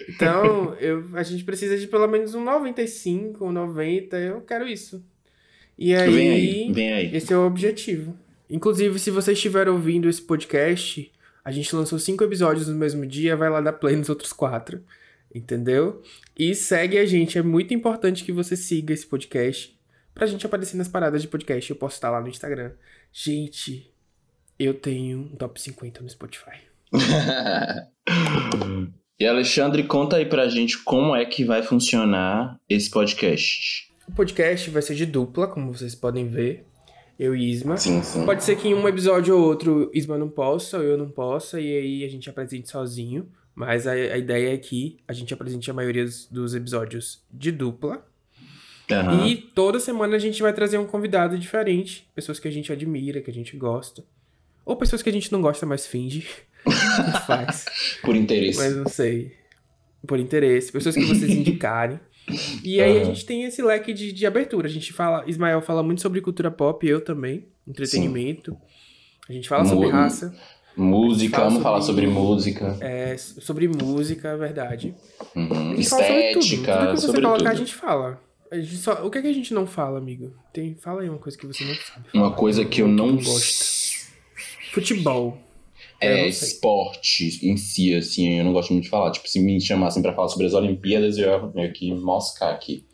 Então, 0.09 0.75
eu, 0.75 1.03
a 1.13 1.23
gente 1.23 1.43
precisa 1.43 1.77
de 1.77 1.87
pelo 1.87 2.07
menos 2.07 2.35
um 2.35 2.43
95, 2.43 3.45
um 3.45 3.51
90. 3.51 4.17
Eu 4.17 4.41
quero 4.41 4.67
isso. 4.67 5.03
E 5.83 5.93
aí, 5.93 6.13
Vem 6.13 6.29
aí, 6.29 6.71
vem 6.71 6.93
aí. 6.93 7.13
esse 7.13 7.33
é 7.33 7.37
o 7.37 7.45
objetivo. 7.45 8.17
Inclusive, 8.49 8.97
se 8.97 9.11
você 9.11 9.33
estiver 9.33 9.67
ouvindo 9.67 10.07
esse 10.07 10.21
podcast, 10.21 11.11
a 11.43 11.51
gente 11.51 11.75
lançou 11.75 11.99
cinco 11.99 12.23
episódios 12.23 12.69
no 12.69 12.75
mesmo 12.75 13.05
dia, 13.05 13.35
vai 13.35 13.49
lá 13.49 13.59
dar 13.59 13.73
play 13.73 13.97
nos 13.97 14.07
outros 14.07 14.31
quatro. 14.31 14.81
Entendeu? 15.35 16.01
E 16.39 16.55
segue 16.55 16.97
a 16.97 17.05
gente. 17.05 17.37
É 17.37 17.41
muito 17.41 17.73
importante 17.73 18.23
que 18.23 18.31
você 18.31 18.55
siga 18.55 18.93
esse 18.93 19.05
podcast 19.05 19.77
pra 20.15 20.25
gente 20.25 20.45
aparecer 20.45 20.77
nas 20.77 20.87
paradas 20.87 21.21
de 21.21 21.27
podcast. 21.27 21.69
Eu 21.69 21.75
posso 21.75 21.95
estar 21.95 22.09
lá 22.09 22.21
no 22.21 22.29
Instagram. 22.29 22.71
Gente, 23.11 23.91
eu 24.57 24.73
tenho 24.73 25.31
um 25.33 25.35
top 25.35 25.59
50 25.59 26.01
no 26.01 26.09
Spotify. 26.09 26.61
e 29.19 29.27
Alexandre, 29.27 29.83
conta 29.83 30.15
aí 30.15 30.25
pra 30.25 30.47
gente 30.47 30.81
como 30.81 31.13
é 31.13 31.25
que 31.25 31.43
vai 31.43 31.61
funcionar 31.61 32.57
esse 32.69 32.89
podcast. 32.89 33.91
O 34.07 34.11
podcast 34.11 34.69
vai 34.69 34.81
ser 34.81 34.95
de 34.95 35.05
dupla, 35.05 35.47
como 35.47 35.73
vocês 35.73 35.95
podem 35.95 36.27
ver. 36.27 36.65
Eu 37.17 37.35
e 37.35 37.51
Isma. 37.51 37.77
Sim, 37.77 38.01
sim. 38.01 38.25
Pode 38.25 38.43
ser 38.43 38.55
que 38.57 38.67
em 38.67 38.73
um 38.73 38.87
episódio 38.87 39.37
ou 39.37 39.43
outro 39.43 39.89
Isma 39.93 40.17
não 40.17 40.29
possa, 40.29 40.77
ou 40.77 40.83
eu 40.83 40.97
não 40.97 41.09
possa, 41.09 41.59
e 41.59 41.77
aí 41.77 42.03
a 42.03 42.09
gente 42.09 42.29
apresente 42.29 42.69
sozinho. 42.69 43.29
Mas 43.55 43.85
a, 43.85 43.91
a 43.91 44.17
ideia 44.17 44.53
é 44.53 44.57
que 44.57 44.97
a 45.07 45.13
gente 45.13 45.33
apresente 45.33 45.69
a 45.69 45.73
maioria 45.73 46.03
dos, 46.03 46.27
dos 46.27 46.55
episódios 46.55 47.23
de 47.31 47.51
dupla. 47.51 48.05
Aham. 48.91 49.27
E 49.27 49.37
toda 49.37 49.79
semana 49.79 50.15
a 50.15 50.19
gente 50.19 50.41
vai 50.41 50.51
trazer 50.51 50.77
um 50.77 50.85
convidado 50.85 51.37
diferente. 51.37 52.09
Pessoas 52.15 52.39
que 52.39 52.47
a 52.47 52.51
gente 52.51 52.71
admira, 52.73 53.21
que 53.21 53.29
a 53.29 53.33
gente 53.33 53.55
gosta. 53.55 54.03
Ou 54.65 54.75
pessoas 54.75 55.01
que 55.01 55.09
a 55.09 55.13
gente 55.13 55.31
não 55.31 55.41
gosta, 55.41 55.65
mas 55.65 55.85
finge. 55.85 56.27
faz. 57.27 57.65
Por 58.01 58.15
interesse. 58.15 58.57
Mas 58.57 58.75
não 58.75 58.87
sei. 58.87 59.33
Por 60.05 60.19
interesse. 60.19 60.71
Pessoas 60.71 60.95
que 60.95 61.05
vocês 61.05 61.29
indicarem. 61.31 61.99
E 62.63 62.79
aí 62.81 63.01
a 63.01 63.03
gente 63.03 63.25
tem 63.25 63.43
esse 63.43 63.61
leque 63.61 63.93
de, 63.93 64.11
de 64.11 64.25
abertura. 64.25 64.67
A 64.67 64.71
gente 64.71 64.93
fala. 64.93 65.23
Ismael 65.27 65.61
fala 65.61 65.83
muito 65.83 66.01
sobre 66.01 66.21
cultura 66.21 66.49
pop, 66.49 66.87
eu 66.87 67.01
também. 67.01 67.45
Entretenimento. 67.67 68.57
A 69.29 69.33
gente 69.33 69.47
fala 69.49 69.65
sobre 69.65 69.87
Mu- 69.87 69.91
raça. 69.91 70.35
Música, 70.75 71.37
Fala 71.37 71.49
vamos 71.49 71.63
falar 71.63 71.81
sobre- 71.81 72.05
sobre 72.07 72.19
música. 72.19 72.77
É, 72.81 73.15
sobre 73.17 73.67
música, 73.67 74.29
é 74.29 74.37
verdade. 74.37 74.95
Uhum. 75.35 75.73
A 75.73 75.75
gente 75.75 75.87
fala 75.89 76.03
sobre 76.03 76.31
tudo. 76.33 76.39
Estética, 76.45 76.73
Tudo 76.77 76.87
que 76.87 76.95
você 77.01 77.05
sobre 77.07 77.21
colocar, 77.21 77.43
a 77.43 77.51
tudo. 77.51 77.57
gente 77.59 77.75
fala. 77.75 78.21
A 78.49 78.55
gente 78.57 78.77
só... 78.77 79.05
O 79.05 79.09
que, 79.11 79.17
é 79.19 79.21
que 79.21 79.27
a 79.27 79.33
gente 79.33 79.53
não 79.53 79.67
fala, 79.67 79.97
amigo? 79.99 80.33
Tem... 80.51 80.75
Fala 80.75 81.01
aí 81.03 81.09
uma 81.09 81.19
coisa 81.19 81.37
que 81.37 81.45
você 81.45 81.63
não 81.63 81.75
sabe. 81.75 82.05
Uma 82.13 82.31
coisa 82.31 82.65
que 82.65 82.81
eu 82.81 82.87
não 82.87 83.15
gosto. 83.17 84.07
Futebol. 84.71 85.37
É 86.03 86.27
esporte 86.27 87.39
em 87.47 87.57
si, 87.57 87.93
assim, 87.95 88.37
eu 88.37 88.43
não 88.45 88.53
gosto 88.53 88.71
muito 88.73 88.83
de 88.85 88.89
falar. 88.89 89.11
Tipo, 89.11 89.29
se 89.29 89.39
me 89.39 89.59
chamassem 89.61 90.01
pra 90.01 90.13
falar 90.13 90.27
sobre 90.29 90.45
as 90.47 90.53
Olimpíadas, 90.53 91.17
eu 91.17 91.29
ia 91.29 91.39
meio 91.53 91.73
que 91.73 91.93
moscar 91.93 92.51
aqui. 92.53 92.85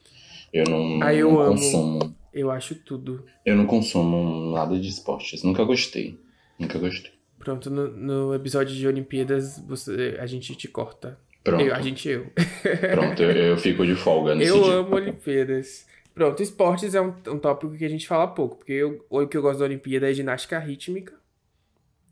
Eu 0.54 0.63
não, 0.66 1.01
Ah, 1.04 1.13
eu 1.13 1.32
não 1.32 1.39
amo. 1.42 1.56
consumo. 1.56 2.16
Eu 2.34 2.51
acho 2.51 2.75
tudo. 2.75 3.25
Eu 3.46 3.56
não 3.56 3.66
consumo 3.66 4.51
nada 4.51 4.80
de 4.80 4.88
esportes. 4.88 5.44
Nunca 5.44 5.63
gostei. 5.63 6.18
Nunca 6.60 6.78
gostei. 6.78 7.12
Pronto, 7.39 7.70
no, 7.70 7.88
no 7.89 8.34
episódio 8.36 8.75
de 8.75 8.86
Olimpíadas, 8.88 9.60
você, 9.68 10.18
a 10.20 10.25
gente 10.25 10.56
te 10.56 10.68
corta. 10.68 11.18
Pronto. 11.44 11.63
Eu, 11.63 11.74
a 11.74 11.82
gente, 11.82 12.08
eu. 12.10 12.28
Pronto, 12.92 13.24
eu, 13.24 13.32
eu 13.32 13.58
fico 13.58 13.86
de 13.86 13.96
folga 13.96 14.36
nesse 14.36 14.51
Eu 14.51 14.62
dia. 14.63 14.74
amo 14.74 14.96
Olimpíadas. 14.96 15.88
Pronto, 16.13 16.44
esportes 16.44 16.94
é 16.96 17.01
um, 17.01 17.13
um 17.28 17.39
tópico 17.39 17.78
que 17.78 17.86
a 17.86 17.89
gente 17.89 18.06
fala 18.08 18.28
pouco, 18.28 18.58
porque 18.58 18.74
eu, 18.74 19.06
o 19.10 19.25
que 19.25 19.38
eu 19.38 19.42
gosto 19.42 19.60
da 19.60 19.66
Olimpíada 19.66 20.10
é 20.10 20.13
ginástica 20.13 20.60
rítmica. 20.60 21.13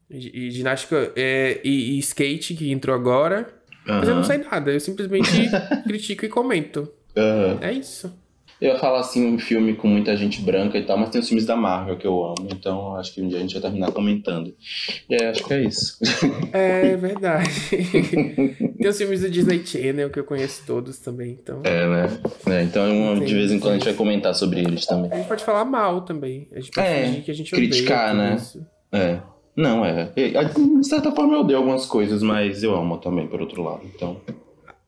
E, 0.09 0.47
e 0.47 0.51
ginástica 0.51 1.11
é, 1.15 1.59
e, 1.63 1.95
e 1.95 1.99
skate, 1.99 2.53
que 2.55 2.71
entrou 2.71 2.95
agora. 2.95 3.47
Mas 3.85 4.07
eu 4.07 4.15
não 4.15 4.23
sei 4.23 4.39
nada, 4.39 4.71
eu 4.71 4.79
simplesmente 4.79 5.29
critico 5.87 6.25
e 6.25 6.29
comento. 6.29 6.91
Aham. 7.15 7.57
É 7.61 7.71
isso. 7.71 8.13
Eu 8.59 8.73
ia 8.73 8.79
falar 8.79 9.01
assim, 9.01 9.23
um 9.23 9.37
filme 9.37 9.75
com 9.75 9.87
muita 9.87 10.17
gente 10.17 10.41
branca 10.41 10.79
e 10.79 10.83
tal, 10.83 10.97
mas 10.97 11.09
tem 11.11 11.21
os 11.21 11.27
filmes 11.27 11.45
da 11.45 11.55
Marvel 11.55 11.95
que 11.95 12.07
eu 12.07 12.23
amo, 12.25 12.47
então 12.51 12.95
acho 12.95 13.13
que 13.13 13.21
um 13.21 13.27
dia 13.27 13.37
a 13.37 13.41
gente 13.41 13.53
vai 13.53 13.61
terminar 13.61 13.91
comentando. 13.91 14.55
E 15.07 15.13
é, 15.13 15.29
acho 15.29 15.43
que 15.43 15.53
é 15.53 15.61
isso. 15.61 15.99
É 16.51 16.95
verdade. 16.95 17.51
Tem 18.79 18.87
os 18.87 18.97
filmes 18.97 19.21
do 19.21 19.29
Disney 19.29 19.63
Channel 19.63 20.09
que 20.09 20.19
eu 20.19 20.23
conheço 20.23 20.63
todos 20.65 20.97
também, 20.97 21.37
então. 21.39 21.61
É, 21.63 21.87
né? 21.87 22.19
É, 22.47 22.63
então 22.63 23.19
de 23.19 23.33
vez 23.33 23.51
em 23.51 23.59
quando 23.59 23.73
a 23.73 23.77
gente 23.77 23.85
vai 23.85 23.93
comentar 23.93 24.33
sobre 24.33 24.61
eles 24.61 24.87
também. 24.87 25.11
A 25.11 25.17
gente 25.17 25.27
pode 25.27 25.43
falar 25.43 25.63
mal 25.63 26.01
também. 26.01 26.47
A 26.51 26.59
gente 26.59 26.71
pode 26.71 26.87
É, 26.87 27.21
que 27.23 27.29
a 27.29 27.35
gente 27.35 27.51
criticar, 27.51 28.15
né? 28.15 28.37
isso. 28.39 28.65
É. 28.91 29.19
Não, 29.57 29.83
é. 29.83 30.11
De 30.15 30.87
certa 30.87 31.11
forma 31.11 31.33
eu 31.33 31.39
odeio 31.41 31.57
algumas 31.57 31.85
coisas, 31.87 32.21
mas 32.21 32.61
eu 32.63 32.75
amo 32.75 32.97
também, 32.99 33.27
por 33.27 33.41
outro 33.41 33.63
lado. 33.63 33.81
Então. 33.85 34.21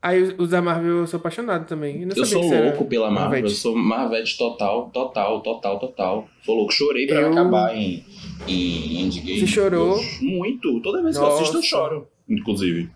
Aí 0.00 0.22
os- 0.22 0.34
os 0.38 0.48
da 0.50 0.62
Marvel 0.62 0.98
eu 0.98 1.06
sou 1.06 1.18
apaixonado 1.18 1.66
também. 1.66 2.02
Eu, 2.02 2.06
não 2.08 2.16
Eu 2.16 2.24
sou 2.24 2.42
louco 2.42 2.84
pela 2.86 3.10
Marvel, 3.10 3.40
eu 3.40 3.48
sou 3.50 3.76
Marvete 3.76 4.38
total, 4.38 4.88
total, 4.90 5.42
total, 5.42 5.78
total. 5.78 6.28
Sou 6.42 6.54
louco, 6.54 6.72
chorei 6.72 7.06
pra 7.06 7.20
Eu- 7.20 7.32
acabar 7.32 7.76
em, 7.76 8.02
em 8.48 9.02
Endgame. 9.02 9.40
Você 9.40 9.46
chorou? 9.46 9.96
Eu- 9.98 10.02
muito. 10.26 10.80
Toda 10.80 11.02
vez 11.02 11.18
que 11.18 11.22
eu 11.22 11.26
assisto 11.28 11.56
eu 11.56 11.56
Nossa. 11.56 11.66
choro, 11.68 12.08
inclusive. 12.28 12.88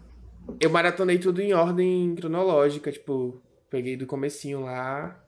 Eu 0.61 0.71
maratonei 0.71 1.19
tudo 1.19 1.43
em 1.43 1.53
ordem 1.53 2.15
cronológica, 2.15 2.93
tipo, 2.93 3.41
peguei 3.69 3.97
do 3.97 4.07
comecinho 4.07 4.61
lá, 4.63 5.19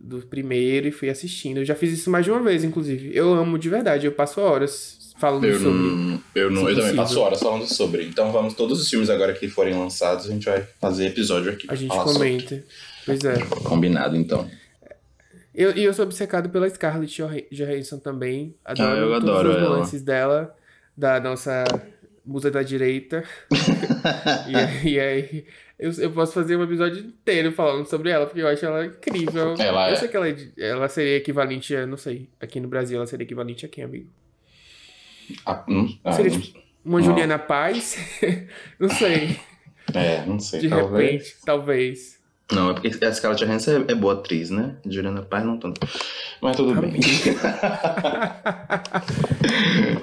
do 0.00 0.18
primeiro 0.26 0.88
e 0.88 0.90
fui 0.92 1.10
assistindo. 1.10 1.58
Eu 1.58 1.64
já 1.64 1.74
fiz 1.74 1.92
isso 1.92 2.10
mais 2.10 2.24
de 2.24 2.30
uma 2.30 2.42
vez, 2.42 2.64
inclusive. 2.64 3.10
Eu 3.14 3.34
amo 3.34 3.58
de 3.58 3.68
verdade, 3.68 4.06
eu 4.06 4.12
passo 4.12 4.40
horas 4.40 5.12
falando 5.18 5.44
Eu 5.44 5.58
sobre. 5.58 5.70
não, 5.78 6.22
eu 6.34 6.50
não, 6.50 6.68
eu 6.70 6.74
também 6.76 6.96
passo 6.96 7.20
horas 7.20 7.38
falando 7.40 7.66
sobre. 7.66 8.04
Então 8.06 8.32
vamos, 8.32 8.54
todos 8.54 8.80
os 8.80 8.88
filmes 8.88 9.10
agora 9.10 9.34
que 9.34 9.46
forem 9.48 9.74
lançados, 9.74 10.24
a 10.26 10.32
gente 10.32 10.46
vai 10.46 10.66
fazer 10.80 11.06
episódio 11.08 11.52
aqui. 11.52 11.66
A 11.68 11.74
gente 11.74 11.88
falar 11.88 12.06
sobre. 12.12 12.18
comenta. 12.30 12.64
Pois 13.04 13.22
é. 13.24 13.34
Combinado, 13.64 14.16
então. 14.16 14.48
Eu, 15.54 15.76
e 15.76 15.82
eu 15.84 15.92
sou 15.92 16.04
obcecado 16.04 16.48
pela 16.48 16.68
Scarlett 16.70 17.14
Joh- 17.22 17.46
Johansson 17.52 17.98
também. 17.98 18.54
Adoro 18.64 18.88
Ah, 18.88 18.96
eu 18.96 19.10
todos 19.20 19.28
adoro 19.28 19.50
os 19.50 19.56
ela. 19.56 19.68
nuances 19.76 20.00
dela, 20.02 20.56
da 20.96 21.20
nossa 21.20 21.64
musa 22.24 22.50
da 22.50 22.62
direita. 22.62 23.24
e 24.84 24.98
aí, 25.00 25.44
eu, 25.80 25.90
eu 25.92 26.10
posso 26.12 26.32
fazer 26.34 26.56
um 26.56 26.62
episódio 26.62 27.02
inteiro 27.02 27.50
falando 27.52 27.86
sobre 27.86 28.10
ela, 28.10 28.26
porque 28.26 28.40
eu 28.42 28.46
acho 28.48 28.64
ela 28.66 28.84
incrível. 28.84 29.54
Ela 29.58 29.88
eu 29.88 29.94
é. 29.94 29.96
sei 29.96 30.08
que 30.08 30.16
ela, 30.16 30.28
é 30.28 30.36
ela 30.58 30.88
seria 30.88 31.16
equivalente 31.16 31.74
a, 31.74 31.86
não 31.86 31.96
sei, 31.96 32.28
aqui 32.38 32.60
no 32.60 32.68
Brasil 32.68 32.98
ela 32.98 33.06
seria 33.06 33.24
equivalente 33.24 33.64
a 33.64 33.68
quem, 33.68 33.82
amigo? 33.82 34.08
Ah, 35.46 35.64
hum, 35.68 35.96
ah, 36.04 36.12
Seria 36.12 36.30
tipo 36.38 36.58
uma 36.84 36.98
Não. 36.98 37.06
Juliana 37.06 37.38
Paz? 37.38 37.96
não 38.78 38.88
sei, 38.88 39.38
É, 39.94 40.24
não 40.26 40.38
sei. 40.38 40.60
de 40.60 40.68
talvez. 40.68 41.10
repente, 41.12 41.36
talvez. 41.44 42.20
Não, 42.52 42.70
é 42.70 42.74
porque 42.74 42.88
a 42.88 43.12
Scarlett 43.12 43.44
Johansson 43.44 43.84
é, 43.88 43.92
é 43.92 43.94
boa 43.94 44.14
atriz, 44.14 44.50
né? 44.50 44.76
Juliana 44.84 45.22
Paz 45.22 45.44
não 45.44 45.56
tanto. 45.56 45.80
Mas 46.42 46.56
tudo 46.56 46.74
bem. 46.80 46.98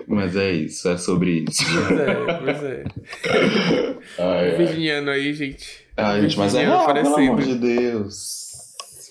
Mas 0.07 0.35
é 0.37 0.51
isso, 0.53 0.87
é 0.87 0.97
sobre 0.97 1.43
isso. 1.49 1.63
Pois 1.87 1.99
é, 1.99 2.33
pois 2.39 2.63
é. 2.63 2.83
Ai, 4.19 4.51
ai. 4.51 4.57
Virginiano 4.57 5.09
aí, 5.11 5.33
gente. 5.33 5.85
Ai, 5.97 6.21
gente, 6.21 6.37
mas 6.37 6.55
é. 6.55 6.65
Ah, 6.65 6.93
pelo 6.93 7.15
amor 7.15 7.41
de 7.41 7.55
Deus. 7.55 8.47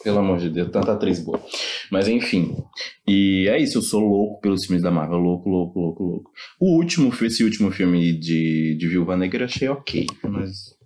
Pelo 0.03 0.19
amor 0.21 0.39
de 0.39 0.49
Deus, 0.51 0.71
tanta 0.71 0.93
atriz 0.93 1.19
boa. 1.21 1.41
Mas 1.91 2.07
enfim. 2.09 2.57
E 3.07 3.47
é 3.51 3.59
isso, 3.61 3.79
eu 3.79 3.83
sou 3.83 4.01
louco 4.01 4.41
pelos 4.41 4.65
filmes 4.65 4.83
da 4.83 4.91
Marvel. 4.91 5.19
Louco, 5.19 5.49
louco, 5.51 5.79
louco, 5.81 6.03
louco. 6.05 6.31
O 6.61 6.77
último, 6.77 7.13
esse 7.25 7.43
último 7.45 7.71
filme 7.73 8.13
de, 8.13 8.77
de 8.79 8.89
Viúva 8.89 9.17
Negra 9.17 9.43
eu 9.43 9.47
achei 9.47 9.69
ok. 9.69 10.07
Mas. 10.23 10.77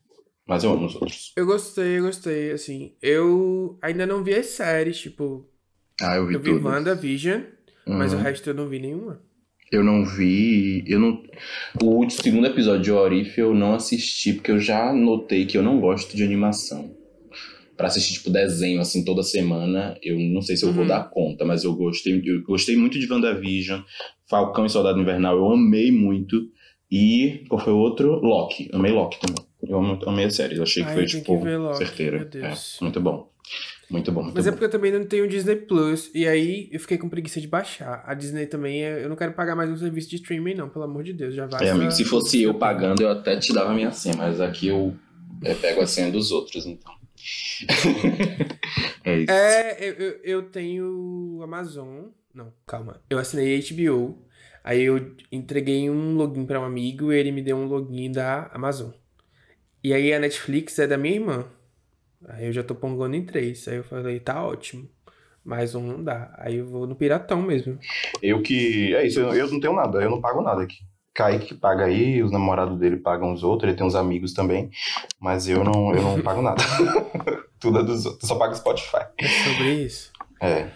Mas 0.47 0.65
eu 0.65 0.73
amo 0.73 0.87
os 0.87 0.95
outros. 0.97 1.33
Eu 1.37 1.47
gostei, 1.47 1.99
eu 1.99 2.03
gostei, 2.05 2.51
assim. 2.51 2.95
Eu 3.01 3.79
ainda 3.81 4.05
não 4.07 4.25
vi 4.25 4.35
as 4.35 4.47
séries, 4.47 4.99
tipo, 4.99 5.47
Ah, 6.03 6.17
eu 6.17 6.27
vi 6.27 6.35
eu 6.35 6.41
vi 6.41 6.51
tudo. 6.53 6.67
WandaVision, 6.67 7.43
mas 7.87 8.13
o 8.13 8.17
Uhum. 8.17 8.23
resto 8.23 8.51
eu 8.51 8.55
não 8.55 8.69
vi 8.69 8.81
nenhuma. 8.81 9.23
Eu 9.71 9.85
não 9.85 10.05
vi. 10.05 10.83
Eu 10.87 10.99
não. 10.99 11.23
O 11.83 11.87
último, 11.87 12.23
segundo 12.23 12.47
episódio 12.47 12.83
de 12.83 12.93
Orif 12.93 13.39
eu 13.39 13.55
não 13.55 13.75
assisti, 13.75 14.33
porque 14.33 14.51
eu 14.51 14.59
já 14.59 14.93
notei 14.93 15.47
que 15.47 15.57
eu 15.57 15.63
não 15.63 15.81
gosto 15.81 16.17
de 16.17 16.25
animação. 16.25 16.95
Pra 17.77 17.87
assistir, 17.87 18.15
tipo, 18.15 18.29
desenho, 18.31 18.81
assim, 18.81 19.05
toda 19.05 19.23
semana, 19.23 19.97
eu 20.03 20.19
não 20.19 20.43
sei 20.43 20.55
se 20.57 20.65
eu 20.67 20.73
vou 20.73 20.83
Uhum. 20.83 20.89
dar 20.89 21.09
conta, 21.09 21.47
mas 21.47 21.65
eu 21.65 21.75
gostei, 21.75 22.21
eu 22.27 22.43
gostei 22.43 22.77
muito 22.77 22.99
de 22.99 23.11
WandaVision, 23.11 23.81
Falcão 24.29 24.67
e 24.67 24.71
Soldado 24.71 25.01
Invernal, 25.01 25.37
eu 25.37 25.51
amei 25.51 25.91
muito. 25.91 26.47
E 26.91 27.45
qual 27.49 27.63
foi 27.63 27.73
o 27.73 27.79
outro? 27.79 28.21
Loki. 28.21 28.69
Amei 28.73 28.91
Loki 28.93 29.19
também. 29.21 29.47
Eu 29.63 30.09
amei 30.09 30.25
a 30.25 30.31
série. 30.31 30.57
Eu 30.57 30.65
achei 30.65 30.83
que 30.83 30.89
Ai, 30.91 30.95
foi, 30.97 31.07
tipo, 31.07 31.41
que 31.41 31.57
Loki, 31.57 32.25
Deus. 32.31 32.79
É, 32.81 32.85
muito 32.85 33.01
bom. 33.01 33.31
Muito 33.91 34.13
bom. 34.13 34.23
Muito 34.23 34.35
Mas 34.37 34.47
é 34.47 34.51
bom. 34.51 34.57
porque 34.57 34.67
eu 34.67 34.71
também 34.71 34.93
não 34.93 35.05
tenho 35.05 35.29
Disney 35.29 35.57
Plus, 35.57 36.11
e 36.15 36.27
aí 36.27 36.69
eu 36.71 36.79
fiquei 36.79 36.97
com 36.97 37.09
preguiça 37.09 37.41
de 37.41 37.49
baixar. 37.49 38.03
A 38.07 38.15
Disney 38.15 38.47
também, 38.47 38.85
é- 38.85 39.05
eu 39.05 39.09
não 39.09 39.17
quero 39.17 39.33
pagar 39.33 39.57
mais 39.57 39.69
um 39.71 39.77
serviço 39.77 40.09
de 40.11 40.17
streaming, 40.17 40.55
não, 40.55 40.69
pelo 40.69 40.85
amor 40.85 41.03
de 41.03 41.13
Deus, 41.13 41.35
já 41.35 41.47
vai. 41.47 41.67
É, 41.67 41.71
amigo, 41.71 41.91
se 41.91 42.05
fosse 42.05 42.43
eu 42.43 42.55
pagando, 42.55 43.03
eu 43.03 43.11
até 43.11 43.37
te 43.37 43.53
dava 43.53 43.71
a 43.73 43.75
minha 43.75 43.91
senha, 43.91 44.17
mas 44.17 44.41
aqui 44.41 44.69
eu 44.69 44.95
é, 45.43 45.55
pego 45.55 45.81
a 45.81 45.87
senha 45.87 46.11
dos 46.11 46.31
outros, 46.31 46.67
então. 46.67 46.93
é 49.05 49.19
isso. 49.19 49.31
É, 49.33 49.77
eu, 49.81 49.93
eu, 49.95 50.21
eu 50.23 50.43
tenho 50.45 51.41
Amazon. 51.43 52.07
Não, 52.35 52.53
calma. 52.67 53.01
Eu 53.11 53.19
assinei 53.19 53.61
HBO. 53.61 54.19
Aí 54.63 54.83
eu 54.83 55.15
entreguei 55.33 55.89
um 55.91 56.15
login 56.15 56.45
pra 56.45 56.61
um 56.61 56.65
amigo 56.65 57.13
e 57.13 57.19
ele 57.19 57.33
me 57.33 57.43
deu 57.43 57.57
um 57.57 57.67
login 57.67 58.13
da 58.13 58.51
Amazon. 58.53 58.91
E 59.83 59.93
aí 59.95 60.13
a 60.13 60.19
Netflix 60.19 60.79
é 60.79 60.87
da 60.87 60.97
minha 60.99 61.15
irmã. 61.15 61.47
Aí 62.29 62.47
eu 62.47 62.53
já 62.53 62.63
tô 62.63 62.75
pongando 62.75 63.17
em 63.17 63.25
três. 63.25 63.67
Aí 63.69 63.77
eu 63.77 63.85
falei, 63.85 64.21
tá 64.21 64.45
ótimo. 64.45 64.89
Mais 65.45 65.75
um 65.75 65.83
não 65.87 66.05
dá. 66.05 66.35
Aí 66.39 66.57
eu 66.57 66.67
vou 66.67 66.87
no 66.87 66.95
Piratão 66.95 67.41
mesmo. 67.43 67.79
Eu 68.23 68.43
que. 68.43 68.95
É 68.95 69.07
isso, 69.07 69.21
eu, 69.21 69.33
eu 69.35 69.51
não 69.51 69.59
tenho 69.61 69.75
nada, 69.75 70.03
eu 70.03 70.11
não 70.11 70.21
pago 70.21 70.43
nada 70.43 70.63
aqui. 70.63 70.77
Kaique 71.15 71.55
paga 71.55 71.87
aí, 71.87 72.23
os 72.23 72.31
namorados 72.31 72.79
dele 72.79 72.97
pagam 72.97 73.33
os 73.33 73.43
outros, 73.43 73.69
ele 73.69 73.77
tem 73.77 73.85
uns 73.87 73.97
amigos 73.97 74.33
também, 74.33 74.71
mas 75.19 75.49
eu 75.49 75.65
não, 75.65 75.93
eu 75.95 76.01
não 76.03 76.23
pago 76.23 76.41
nada. 76.41 76.63
Tudo 77.59 77.81
é 77.81 77.83
dos 77.83 78.07
outros, 78.07 78.29
só 78.29 78.37
pago 78.37 78.55
Spotify. 78.55 79.07
É 79.19 79.27
sobre 79.29 79.73
isso. 79.85 80.13
É. 80.41 80.69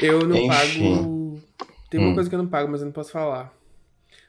Eu 0.00 0.24
não 0.26 0.36
Enfim. 0.36 0.48
pago. 0.94 1.40
Tem 1.90 2.00
uma 2.00 2.10
Hum. 2.10 2.14
coisa 2.14 2.28
que 2.28 2.34
eu 2.34 2.42
não 2.42 2.48
pago, 2.48 2.70
mas 2.70 2.80
eu 2.80 2.86
não 2.86 2.92
posso 2.92 3.10
falar. 3.10 3.52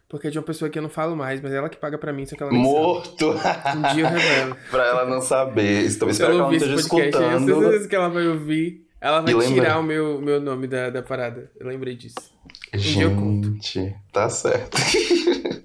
Porque 0.10 0.28
é 0.28 0.30
de 0.30 0.40
uma 0.40 0.46
pessoa 0.46 0.70
que 0.70 0.78
eu 0.78 0.82
não 0.82 0.90
falo 0.90 1.16
mais, 1.16 1.42
mas 1.42 1.52
ela 1.52 1.68
que 1.68 1.78
paga 1.78 1.98
pra 1.98 2.14
mim, 2.14 2.26
só 2.26 2.36
que 2.36 2.42
ela 2.42 2.52
nem 2.52 2.62
Morto! 2.62 3.38
sabe. 3.38 3.78
Um 3.78 3.94
dia 3.94 4.04
eu 4.04 4.10
revelo. 4.10 4.58
pra 4.72 4.86
ela 4.86 5.06
não 5.06 5.22
saber. 5.22 5.84
Estou 5.84 6.08
ela 6.08 6.12
esperando 6.12 6.32
que 6.32 6.40
ela 6.40 6.48
não 6.48 6.56
esteja 6.56 6.90
podcast, 6.90 7.18
eu 7.18 7.38
escutando. 7.40 7.62
certeza 7.62 7.88
que 7.90 7.96
ela 7.96 8.10
vai 8.10 8.28
ouvir. 8.28 8.88
Ela 9.02 9.22
vai 9.22 9.34
E 9.34 9.48
tirar 9.48 9.80
o 9.80 9.84
meu, 9.84 10.22
meu 10.22 10.40
nome 10.40 10.66
da, 10.66 10.90
da 10.90 11.04
parada. 11.04 11.52
Eu 11.60 11.68
lembrei 11.68 11.96
disso. 11.96 12.34
dia 12.74 13.04
eu 13.04 13.16
conto. 13.16 13.52
Gente, 13.52 13.96
tá 14.12 14.30
certo. 14.30 14.78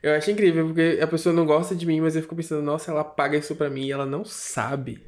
Eu 0.02 0.16
acho 0.16 0.32
incrível, 0.32 0.66
porque 0.66 0.98
a 1.00 1.06
pessoa 1.06 1.32
não 1.32 1.46
gosta 1.46 1.76
de 1.76 1.86
mim, 1.86 2.00
mas 2.00 2.16
eu 2.16 2.22
fico 2.22 2.34
pensando, 2.34 2.60
nossa, 2.60 2.90
ela 2.90 3.04
paga 3.04 3.38
isso 3.38 3.54
pra 3.54 3.70
mim 3.70 3.86
e 3.86 3.92
ela 3.92 4.04
não 4.04 4.24
sabe. 4.24 5.00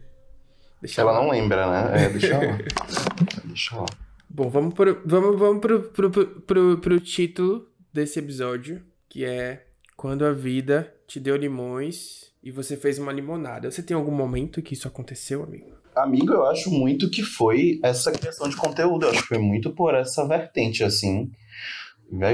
Deixa 0.80 1.00
Ela 1.00 1.14
não 1.14 1.30
lembra, 1.30 1.68
né? 1.68 2.04
É, 2.04 2.08
deixa 2.10 2.38
lá. 2.38 2.58
Deixa 3.44 3.76
lá. 3.76 3.86
Bom, 4.28 4.48
vamos 4.48 4.72
pro, 4.72 5.02
vamos, 5.04 5.36
vamos 5.36 5.60
pro, 5.60 5.80
pro, 5.80 6.10
pro, 6.10 6.26
pro, 6.26 6.78
pro 6.78 7.00
título 7.00 7.68
desse 7.92 8.20
episódio, 8.20 8.82
que 9.14 9.24
é 9.24 9.64
quando 9.96 10.26
a 10.26 10.32
vida 10.32 10.92
te 11.06 11.20
deu 11.20 11.36
limões 11.36 12.32
e 12.42 12.50
você 12.50 12.76
fez 12.76 12.98
uma 12.98 13.12
limonada. 13.12 13.70
Você 13.70 13.80
tem 13.80 13.96
algum 13.96 14.10
momento 14.10 14.60
que 14.60 14.74
isso 14.74 14.88
aconteceu, 14.88 15.44
amigo? 15.44 15.70
Amigo, 15.94 16.32
eu 16.32 16.44
acho 16.46 16.68
muito 16.68 17.08
que 17.08 17.22
foi 17.22 17.78
essa 17.80 18.10
criação 18.10 18.48
de 18.48 18.56
conteúdo. 18.56 19.06
Eu 19.06 19.10
acho 19.10 19.22
que 19.22 19.28
foi 19.28 19.38
muito 19.38 19.70
por 19.70 19.94
essa 19.94 20.26
vertente, 20.26 20.82
assim. 20.82 21.30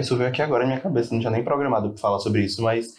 Isso 0.01 0.17
veio 0.17 0.31
aqui 0.31 0.41
agora 0.41 0.63
na 0.63 0.71
minha 0.71 0.81
cabeça, 0.81 1.13
não 1.13 1.21
tinha 1.21 1.31
nem 1.31 1.45
programado 1.45 1.91
pra 1.91 2.01
falar 2.01 2.19
sobre 2.19 2.43
isso, 2.43 2.63
mas, 2.63 2.95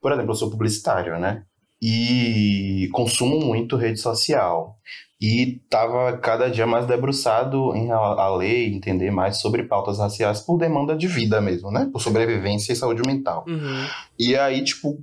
por 0.00 0.12
exemplo, 0.12 0.30
eu 0.30 0.36
sou 0.36 0.48
publicitário, 0.48 1.18
né? 1.18 1.42
E 1.82 2.88
consumo 2.92 3.44
muito 3.44 3.76
rede 3.76 3.98
social. 3.98 4.78
E 5.20 5.60
tava 5.70 6.18
cada 6.18 6.50
dia 6.50 6.66
mais 6.66 6.86
debruçado 6.86 7.74
em 7.74 7.90
a 7.90 8.28
ler 8.36 8.68
e 8.68 8.74
entender 8.74 9.10
mais 9.10 9.38
sobre 9.38 9.62
pautas 9.62 9.98
raciais 9.98 10.40
por 10.40 10.58
demanda 10.58 10.96
de 10.96 11.06
vida 11.06 11.40
mesmo, 11.40 11.70
né? 11.70 11.88
Por 11.92 12.00
sobrevivência 12.00 12.72
e 12.72 12.76
saúde 12.76 13.02
mental. 13.06 13.44
Uhum. 13.46 13.86
E 14.18 14.36
aí, 14.36 14.62
tipo, 14.62 14.98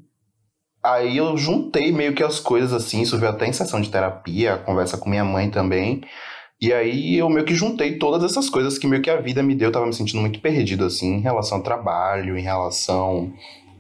Aí 0.83 1.15
eu 1.15 1.37
juntei 1.37 1.91
meio 1.91 2.15
que 2.15 2.23
as 2.23 2.39
coisas 2.39 2.73
assim, 2.73 3.01
isso 3.01 3.17
veio 3.17 3.31
até 3.31 3.45
em 3.45 3.53
sessão 3.53 3.79
de 3.79 3.91
terapia, 3.91 4.57
conversa 4.57 4.97
com 4.97 5.09
minha 5.09 5.23
mãe 5.23 5.49
também. 5.51 6.01
E 6.59 6.73
aí 6.73 7.17
eu 7.17 7.29
meio 7.29 7.45
que 7.45 7.53
juntei 7.53 7.99
todas 7.99 8.23
essas 8.23 8.49
coisas 8.49 8.79
que 8.79 8.87
meio 8.87 9.01
que 9.01 9.09
a 9.09 9.21
vida 9.21 9.43
me 9.43 9.53
deu, 9.53 9.69
eu 9.69 9.71
tava 9.71 9.85
me 9.85 9.93
sentindo 9.93 10.21
muito 10.21 10.39
perdido 10.39 10.85
assim, 10.85 11.15
em 11.15 11.21
relação 11.21 11.59
ao 11.59 11.63
trabalho, 11.63 12.35
em 12.35 12.41
relação 12.41 13.31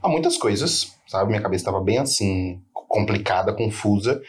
a 0.01 0.07
muitas 0.07 0.37
coisas, 0.37 0.95
sabe? 1.07 1.29
Minha 1.29 1.41
cabeça 1.41 1.65
tava 1.65 1.81
bem 1.81 1.97
assim, 1.97 2.61
complicada, 2.71 3.53
confusa. 3.53 4.21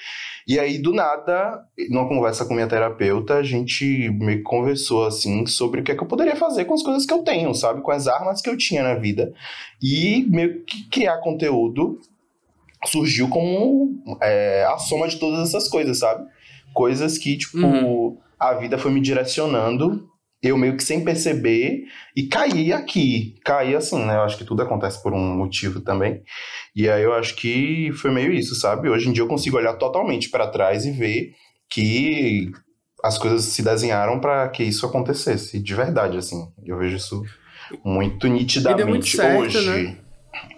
E 0.47 0.59
aí, 0.59 0.79
do 0.79 0.93
nada, 0.93 1.63
numa 1.89 2.09
conversa 2.09 2.45
com 2.45 2.55
minha 2.55 2.67
terapeuta, 2.67 3.35
a 3.35 3.43
gente 3.43 4.11
meio 4.11 4.39
que 4.39 4.45
conversou, 4.45 5.07
assim, 5.07 5.47
sobre 5.47 5.81
o 5.81 5.85
que 5.85 5.93
é 5.93 5.95
que 5.95 6.03
eu 6.03 6.09
poderia 6.09 6.37
fazer 6.37 6.65
com 6.65 6.75
as 6.75 6.83
coisas 6.83 7.07
que 7.07 7.13
eu 7.13 7.23
tenho, 7.23 7.55
sabe? 7.55 7.81
Com 7.81 7.91
as 7.91 8.09
armas 8.09 8.43
que 8.43 8.51
eu 8.51 8.57
tinha 8.57 8.83
na 8.83 8.95
vida. 8.95 9.33
E 9.81 10.27
meio 10.29 10.65
que 10.65 10.89
criar 10.89 11.19
conteúdo 11.19 12.01
surgiu 12.87 13.29
como 13.29 14.03
é, 14.21 14.65
a 14.65 14.79
soma 14.79 15.07
de 15.07 15.17
todas 15.17 15.49
essas 15.49 15.69
coisas, 15.69 15.99
sabe? 15.99 16.27
Coisas 16.75 17.19
que, 17.19 17.37
tipo, 17.37 17.59
uhum. 17.59 18.19
a 18.39 18.55
vida 18.55 18.79
foi 18.79 18.91
me 18.91 19.01
direcionando, 19.01 20.09
eu 20.43 20.59
meio 20.59 20.77
que 20.77 20.83
sem 20.83 21.05
perceber, 21.05 21.85
e 22.17 22.25
caí 22.25 22.73
aqui. 22.73 23.37
Caí 23.45 23.77
assim, 23.77 24.05
né? 24.05 24.17
Eu 24.17 24.23
acho 24.23 24.37
que 24.37 24.45
tudo 24.45 24.63
acontece 24.63 25.01
por 25.01 25.13
um 25.13 25.37
motivo 25.37 25.81
também. 25.81 26.23
E 26.75 26.89
aí 26.91 27.03
eu 27.03 27.13
acho 27.13 27.37
que 27.37 27.93
foi 27.93 28.11
meio 28.11 28.33
isso, 28.33 28.55
sabe? 28.57 28.89
Hoje 28.89 29.09
em 29.09 29.13
dia 29.13 29.23
eu 29.23 29.29
consigo 29.29 29.57
olhar 29.57 29.75
totalmente 29.75 30.29
para 30.29 30.49
trás 30.49 30.85
e 30.85 30.91
ver 30.91 31.33
que 31.71 32.51
as 33.05 33.19
coisas 33.19 33.45
se 33.45 33.63
desenharam 33.63 34.21
para 34.21 34.49
que 34.49 34.65
isso 34.65 34.85
acontecesse, 34.85 35.63
de 35.63 35.75
verdade, 35.75 36.19
assim. 36.19 36.45
Eu 36.65 36.79
vejo 36.79 36.97
isso 36.97 37.23
muito 37.85 38.27
nitidamente 38.27 38.89
muito 38.89 39.07
certo, 39.07 39.43
hoje. 39.43 39.71
Né? 39.71 39.99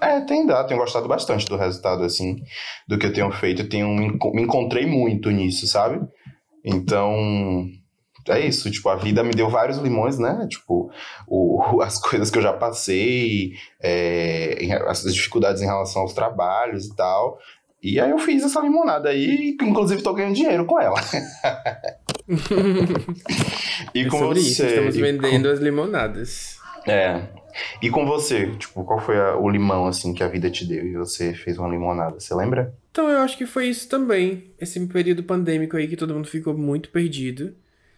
É, 0.01 0.21
tem 0.21 0.47
dado, 0.47 0.67
tenho 0.67 0.81
gostado 0.81 1.09
bastante 1.09 1.47
do 1.47 1.57
resultado, 1.57 2.05
assim, 2.05 2.37
do 2.89 2.99
que 2.99 3.07
eu 3.07 3.13
tenho 3.13 3.31
feito. 3.33 3.63
Eu 3.63 3.69
tenho, 3.69 3.89
me 3.89 4.43
encontrei 4.43 4.87
muito 4.87 5.31
nisso, 5.31 5.67
sabe? 5.67 6.01
Então, 6.65 7.67
é 8.29 8.47
isso, 8.47 8.71
tipo, 8.71 8.89
a 8.89 8.97
vida 8.97 9.23
me 9.23 9.33
deu 9.33 9.49
vários 9.49 9.79
limões, 9.79 10.19
né? 10.19 10.47
Tipo, 10.49 10.91
o, 11.27 11.81
as 11.83 11.99
coisas 12.01 12.31
que 12.31 12.39
eu 12.39 12.43
já 12.43 12.53
passei, 12.53 13.55
é, 13.81 14.79
as 14.87 15.03
dificuldades 15.03 15.63
em 15.63 15.67
relação 15.67 16.03
aos 16.03 16.13
trabalhos 16.13 16.87
e 16.87 16.95
tal. 16.95 17.39
E 17.83 18.01
aí 18.01 18.11
eu 18.11 18.19
fiz 18.19 18.43
essa 18.43 18.61
limonada 18.61 19.11
aí, 19.11 19.57
inclusive 19.61 20.03
tô 20.03 20.15
ganhando 20.15 20.35
dinheiro 20.35 20.65
com 20.65 20.81
ela. 20.81 20.99
e 23.95 24.01
é 24.01 24.09
com 24.09 24.19
sobre 24.19 24.41
você, 24.41 24.49
isso, 24.49 24.65
estamos 24.65 24.97
vendendo 24.97 25.49
com... 25.49 25.53
as 25.53 25.59
limonadas. 25.61 26.59
É, 26.87 27.23
e 27.81 27.91
com 27.91 28.05
você, 28.07 28.51
tipo, 28.57 28.85
qual 28.85 29.01
foi 29.01 29.19
a, 29.19 29.37
o 29.37 29.49
limão, 29.49 29.87
assim, 29.87 30.13
que 30.13 30.23
a 30.23 30.29
vida 30.29 30.51
te 30.51 30.67
deu 30.67 30.87
e 30.87 30.95
você 30.95 31.35
fez 31.35 31.59
uma 31.59 31.69
limonada? 31.69 32.19
Você 32.19 32.35
lembra? 32.35 32.75
Então, 32.91 33.09
eu 33.09 33.19
acho 33.19 33.37
que 33.37 33.47
foi 33.47 33.69
isso 33.69 33.89
também. 33.89 34.53
Esse 34.61 34.85
período 34.87 35.23
pandêmico 35.23 35.77
aí 35.77 35.87
que 35.87 35.97
todo 35.97 36.15
mundo 36.15 36.29
ficou 36.29 36.57
muito 36.57 36.91
perdido. 36.91 37.55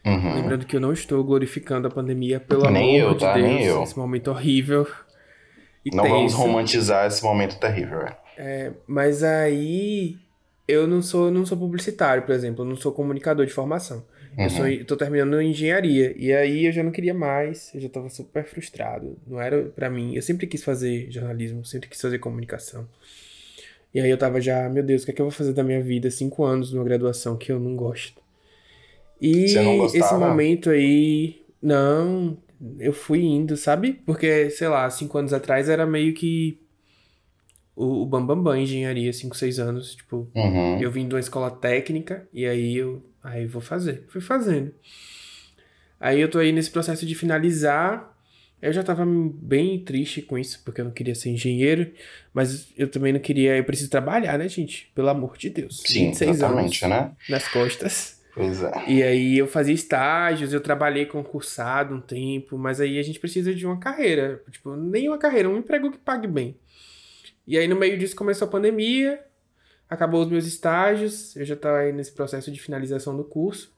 Uhum. 0.07 0.35
Lembrando 0.37 0.66
que 0.66 0.77
eu 0.77 0.81
não 0.81 0.92
estou 0.92 1.23
glorificando 1.25 1.88
a 1.88 1.90
pandemia, 1.90 2.38
pelo 2.38 2.71
nem 2.71 3.01
amor 3.01 3.11
eu, 3.11 3.14
de 3.14 3.21
tá? 3.21 3.35
Deus. 3.35 3.47
Nem 3.47 3.64
eu. 3.64 3.83
Esse 3.83 3.99
momento 3.99 4.31
horrível. 4.31 4.87
Não 5.92 6.05
tenso. 6.05 6.14
vamos 6.14 6.35
romantizar 6.35 7.07
esse 7.07 7.25
momento 7.25 7.59
terrível. 7.59 8.03
É. 8.03 8.16
é, 8.37 8.73
mas 8.87 9.25
aí 9.25 10.16
eu 10.69 10.87
não 10.87 11.03
sou, 11.03 11.31
não 11.31 11.45
sou 11.45 11.59
publicitário, 11.59 12.23
por 12.23 12.35
exemplo, 12.35 12.64
eu 12.64 12.69
não 12.69 12.77
sou 12.77 12.92
comunicador 12.92 13.45
de 13.47 13.53
formação. 13.53 14.05
Uhum. 14.38 14.45
Eu 14.45 14.51
sou, 14.51 14.85
tô 14.87 14.97
terminando 14.97 15.40
engenharia. 15.42 16.14
E 16.16 16.33
aí 16.33 16.66
eu 16.66 16.73
já 16.73 16.85
não 16.85 16.92
queria 16.92 17.14
mais, 17.14 17.75
eu 17.75 17.81
já 17.81 17.88
tava 17.88 18.09
super 18.09 18.45
frustrado. 18.45 19.16
Não 19.27 19.40
era 19.40 19.64
para 19.64 19.90
mim. 19.90 20.14
Eu 20.14 20.23
sempre 20.23 20.47
quis 20.47 20.62
fazer 20.62 21.11
jornalismo, 21.11 21.64
sempre 21.64 21.88
quis 21.88 22.01
fazer 22.01 22.21
comunicação. 22.21 22.87
E 23.92 24.01
aí 24.01 24.11
eu 24.11 24.19
tava 24.19 24.40
já, 24.40 24.69
meu 24.69 24.85
Deus, 24.85 25.03
o 25.03 25.05
que 25.07 25.11
é 25.11 25.14
que 25.14 25.21
eu 25.23 25.27
vou 25.27 25.33
fazer 25.33 25.53
da 25.53 25.64
minha 25.64 25.83
vida? 25.83 26.11
Cinco 26.11 26.45
anos 26.45 26.73
numa 26.73 26.85
graduação 26.85 27.37
que 27.37 27.51
eu 27.51 27.59
não 27.59 27.75
gosto. 27.75 28.26
E 29.21 29.45
esse 29.45 30.15
momento 30.15 30.71
aí, 30.71 31.43
não, 31.61 32.37
eu 32.79 32.93
fui 32.93 33.23
indo, 33.23 33.57
sabe? 33.57 33.95
Porque, 34.05 34.51
sei 34.51 34.69
lá, 34.69 34.89
cinco 34.91 35.17
anos 35.19 35.33
atrás 35.33 35.69
era 35.69 35.87
meio 35.87 36.13
que 36.15 36.61
o, 37.75 38.03
o 38.03 38.07
Bambambam 38.07 38.37
Bam 38.37 38.53
Bam, 38.53 38.61
engenharia, 38.61 39.13
cinco, 39.13 39.37
seis 39.37 39.59
anos. 39.59 39.95
Tipo, 39.95 40.29
uhum. 40.35 40.81
eu 40.81 40.91
vim 40.91 41.09
de 41.09 41.15
uma 41.15 41.21
escola 41.21 41.51
técnica 41.51 42.29
e 42.33 42.47
aí 42.47 42.77
eu 42.77 43.03
Aí 43.27 43.45
vou 43.45 43.61
fazer. 43.61 44.05
Fui 44.09 44.21
fazendo. 44.21 44.73
Aí 45.99 46.21
eu 46.21 46.31
tô 46.31 46.39
aí 46.39 46.53
nesse 46.53 46.71
processo 46.71 47.05
de 47.05 47.15
finalizar. 47.15 48.15
Eu 48.63 48.73
já 48.73 48.83
tava 48.83 49.05
bem 49.05 49.81
triste 49.81 50.23
com 50.23 50.39
isso, 50.39 50.63
porque 50.65 50.81
eu 50.81 50.85
não 50.85 50.93
queria 50.93 51.15
ser 51.15 51.31
engenheiro, 51.31 51.93
mas 52.33 52.73
eu 52.77 52.89
também 52.89 53.13
não 53.13 53.21
queria. 53.21 53.57
Eu 53.57 53.65
preciso 53.65 53.91
trabalhar, 53.91 54.39
né, 54.39 54.49
gente? 54.49 54.91
Pelo 54.95 55.09
amor 55.09 55.37
de 55.37 55.51
Deus. 55.51 55.83
Sim, 55.85 56.07
26 56.07 56.31
exatamente, 56.31 56.85
anos 56.85 56.97
né? 56.97 57.13
Nas 57.29 57.49
costas. 57.49 58.16
É. 58.87 58.90
E 58.90 59.03
aí 59.03 59.38
eu 59.38 59.46
fazia 59.46 59.75
estágios, 59.75 60.53
eu 60.53 60.61
trabalhei 60.61 61.07
concursado 61.07 61.94
um 61.94 62.01
tempo, 62.01 62.59
mas 62.59 62.81
aí 62.81 62.99
a 62.99 63.03
gente 63.03 63.18
precisa 63.18 63.55
de 63.55 63.66
uma 63.66 63.79
carreira. 63.79 64.42
Tipo, 64.51 64.77
nem 64.77 65.09
uma 65.09 65.18
carreira, 65.18 65.49
um 65.49 65.59
emprego 65.59 65.90
que 65.90 65.99
pague 65.99 66.27
bem. 66.27 66.57
E 67.46 67.57
aí 67.57 67.66
no 67.66 67.77
meio 67.77 67.99
disso 67.99 68.16
começou 68.16 68.46
a 68.46 68.51
pandemia, 68.51 69.25
Acabou 69.88 70.22
os 70.22 70.29
meus 70.29 70.46
estágios, 70.46 71.37
eu 71.37 71.44
já 71.44 71.55
estava 71.55 71.79
aí 71.79 71.92
nesse 71.92 72.11
processo 72.11 72.51
de 72.51 72.61
finalização 72.61 73.16
do 73.16 73.22
curso. 73.22 73.72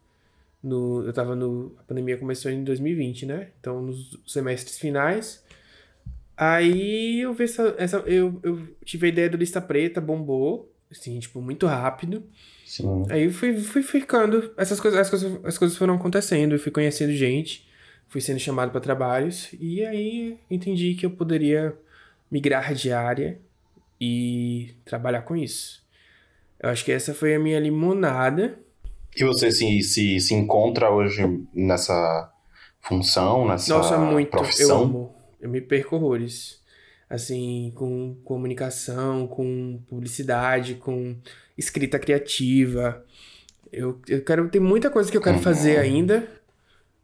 No, 0.63 1.05
eu 1.05 1.11
estava 1.11 1.37
no. 1.37 1.77
A 1.79 1.83
pandemia 1.83 2.17
começou 2.17 2.51
em 2.51 2.65
2020, 2.65 3.27
né? 3.27 3.49
Então, 3.61 3.83
nos 3.83 4.19
semestres 4.27 4.79
finais. 4.79 5.45
Aí 6.35 7.21
eu 7.21 7.35
vi 7.35 7.45
essa. 7.45 7.75
essa 7.79 7.99
eu, 7.99 8.41
eu 8.43 8.67
tive 8.85 9.07
a 9.07 9.09
ideia 9.11 9.29
do 9.29 9.37
lista 9.37 9.61
preta, 9.61 10.01
bombou. 10.01 10.73
Assim, 10.91 11.19
tipo, 11.21 11.43
muito 11.43 11.67
rápido. 11.67 12.25
Sim. 12.69 13.07
Aí 13.09 13.33
fui, 13.33 13.59
fui 13.59 13.83
ficando. 13.83 14.53
Essas 14.55 14.79
coisas, 14.79 15.01
as, 15.01 15.09
coisas, 15.09 15.43
as 15.43 15.57
coisas 15.57 15.75
foram 15.75 15.95
acontecendo. 15.95 16.55
Eu 16.55 16.59
fui 16.59 16.71
conhecendo 16.71 17.15
gente. 17.15 17.67
Fui 18.09 18.21
sendo 18.21 18.39
chamado 18.39 18.71
para 18.71 18.81
trabalhos. 18.81 19.49
E 19.59 19.83
aí 19.87 20.39
entendi 20.51 20.95
que 20.95 21.07
eu 21.07 21.11
poderia 21.11 21.75
migrar 22.31 22.75
de 22.75 22.93
área 22.93 23.39
e 23.99 24.75
trabalhar 24.85 25.23
com 25.23 25.35
isso. 25.35 25.83
Eu 26.61 26.69
acho 26.69 26.85
que 26.85 26.93
essa 26.93 27.15
foi 27.15 27.35
a 27.35 27.39
minha 27.39 27.59
limonada. 27.59 28.59
E 29.17 29.25
você 29.25 29.51
se, 29.51 29.81
se, 29.83 30.21
se 30.21 30.35
encontra 30.35 30.91
hoje 30.91 31.23
nessa 31.55 32.31
função, 32.83 33.49
nessa 33.49 33.79
Nossa, 33.79 33.97
muito. 33.97 34.31
profissão? 34.31 34.81
Eu 34.81 34.85
amo. 34.85 35.15
Eu 35.41 35.49
me 35.49 35.63
perco 35.63 35.97
horrores. 35.97 36.58
Assim, 37.09 37.73
com 37.75 38.17
comunicação, 38.25 39.27
com 39.27 39.81
publicidade, 39.89 40.75
com 40.75 41.17
escrita 41.57 41.99
criativa. 41.99 43.05
Eu, 43.73 44.01
eu 44.07 44.23
quero. 44.23 44.49
Tem 44.49 44.61
muita 44.61 44.91
coisa 44.91 45.11
que 45.11 45.17
eu 45.17 45.23
quero 45.23 45.37
uhum. 45.37 45.43
fazer 45.43 45.79
ainda, 45.79 46.29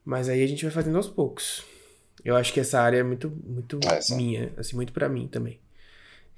mas 0.05 0.29
aí 0.29 0.43
a 0.43 0.47
gente 0.47 0.63
vai 0.65 0.73
fazendo 0.73 0.97
aos 0.97 1.09
poucos. 1.09 1.65
Eu 2.25 2.37
acho 2.37 2.53
que 2.53 2.61
essa 2.61 2.81
área 2.81 2.99
é 2.99 3.03
muito, 3.03 3.31
muito 3.45 3.79
é, 3.85 4.15
minha, 4.15 4.53
assim, 4.57 4.77
muito 4.77 4.93
para 4.93 5.09
mim 5.09 5.27
também 5.27 5.59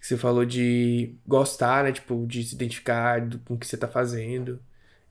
você 0.07 0.17
falou 0.17 0.45
de 0.45 1.15
gostar, 1.27 1.85
né? 1.85 1.93
Tipo, 1.93 2.25
de 2.27 2.45
se 2.45 2.55
identificar 2.55 3.21
do, 3.21 3.39
com 3.41 3.55
o 3.55 3.59
que 3.59 3.67
você 3.67 3.77
tá 3.77 3.89
fazendo. 3.89 4.61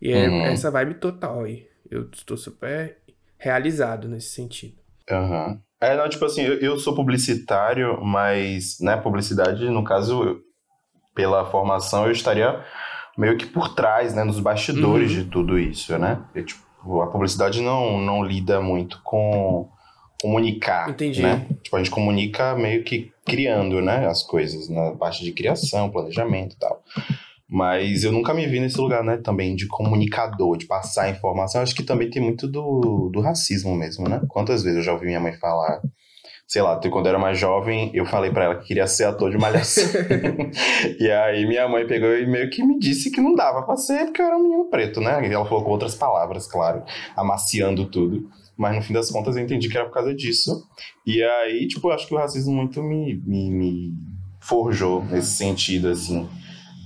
E 0.01 0.11
é 0.11 0.27
uhum. 0.27 0.45
essa 0.45 0.71
vibe 0.71 0.95
total 0.95 1.43
aí. 1.43 1.67
Eu 1.89 2.09
estou 2.11 2.37
super 2.37 2.97
realizado 3.37 4.07
nesse 4.07 4.29
sentido. 4.29 4.75
Aham. 5.09 5.47
Uhum. 5.47 5.59
É, 5.85 5.95
não, 5.95 6.09
tipo 6.09 6.25
assim, 6.25 6.41
eu, 6.41 6.55
eu, 6.55 6.79
sou 6.79 6.95
publicitário, 6.95 8.03
mas, 8.03 8.79
né, 8.79 8.97
publicidade, 8.97 9.69
no 9.69 9.83
caso, 9.83 10.23
eu, 10.23 10.41
pela 11.13 11.45
formação, 11.45 12.05
eu 12.05 12.11
estaria 12.11 12.59
meio 13.15 13.37
que 13.37 13.45
por 13.45 13.75
trás, 13.75 14.15
né, 14.15 14.23
nos 14.23 14.39
bastidores 14.39 15.11
uhum. 15.11 15.23
de 15.23 15.25
tudo 15.25 15.59
isso, 15.59 15.95
né? 15.97 16.19
Eu, 16.33 16.43
tipo, 16.43 17.01
a 17.01 17.07
publicidade 17.07 17.61
não, 17.61 17.99
não 17.99 18.23
lida 18.23 18.59
muito 18.59 18.99
com 19.03 19.69
comunicar, 20.19 20.89
Entendi. 20.89 21.21
né? 21.21 21.45
Tipo, 21.61 21.75
a 21.75 21.79
gente 21.79 21.91
comunica 21.91 22.55
meio 22.55 22.83
que 22.83 23.11
criando, 23.23 23.79
né, 23.79 24.07
as 24.07 24.23
coisas, 24.23 24.67
na 24.67 24.91
parte 24.91 25.23
de 25.23 25.31
criação, 25.31 25.91
planejamento 25.91 26.55
e 26.55 26.59
tal. 26.59 26.83
Mas 27.55 28.03
eu 28.03 28.11
nunca 28.11 28.33
me 28.33 28.45
vi 28.45 28.59
nesse 28.59 28.77
lugar, 28.77 29.01
né, 29.01 29.15
também 29.15 29.55
de 29.55 29.65
comunicador, 29.65 30.57
de 30.57 30.65
passar 30.65 31.09
informação. 31.09 31.61
Acho 31.61 31.73
que 31.73 31.83
também 31.83 32.09
tem 32.09 32.21
muito 32.21 32.49
do, 32.49 33.09
do 33.13 33.21
racismo 33.21 33.73
mesmo, 33.73 34.09
né? 34.09 34.19
Quantas 34.27 34.61
vezes 34.61 34.79
eu 34.79 34.83
já 34.83 34.91
ouvi 34.91 35.05
minha 35.05 35.21
mãe 35.21 35.31
falar 35.31 35.81
sei 36.45 36.61
lá, 36.61 36.77
quando 36.91 37.05
eu 37.05 37.09
era 37.11 37.17
mais 37.17 37.39
jovem, 37.39 37.89
eu 37.93 38.05
falei 38.05 38.29
para 38.29 38.43
ela 38.43 38.55
que 38.55 38.67
queria 38.67 38.85
ser 38.87 39.05
ator 39.05 39.31
de 39.31 39.37
malhação. 39.37 39.85
e 40.99 41.09
aí 41.09 41.47
minha 41.47 41.67
mãe 41.69 41.87
pegou 41.87 42.13
e 42.13 42.27
meio 42.27 42.49
que 42.49 42.61
me 42.61 42.77
disse 42.77 43.09
que 43.09 43.21
não 43.21 43.33
dava 43.33 43.63
pra 43.63 43.77
ser 43.77 44.05
porque 44.07 44.21
eu 44.21 44.25
era 44.25 44.37
um 44.37 44.43
menino 44.43 44.69
preto, 44.69 44.99
né? 44.99 45.25
E 45.25 45.33
ela 45.33 45.45
falou 45.45 45.63
com 45.63 45.71
outras 45.71 45.95
palavras, 45.95 46.45
claro, 46.47 46.83
amaciando 47.15 47.85
tudo. 47.89 48.29
Mas 48.57 48.75
no 48.75 48.81
fim 48.81 48.93
das 48.93 49.09
contas 49.09 49.37
eu 49.37 49.43
entendi 49.43 49.69
que 49.69 49.77
era 49.77 49.87
por 49.87 49.93
causa 49.93 50.13
disso. 50.13 50.67
E 51.05 51.23
aí, 51.23 51.67
tipo, 51.69 51.87
eu 51.87 51.93
acho 51.93 52.05
que 52.05 52.13
o 52.13 52.17
racismo 52.17 52.53
muito 52.53 52.83
me, 52.83 53.15
me, 53.25 53.49
me 53.49 53.93
forjou 54.41 55.03
nesse 55.05 55.37
sentido, 55.37 55.87
assim, 55.87 56.29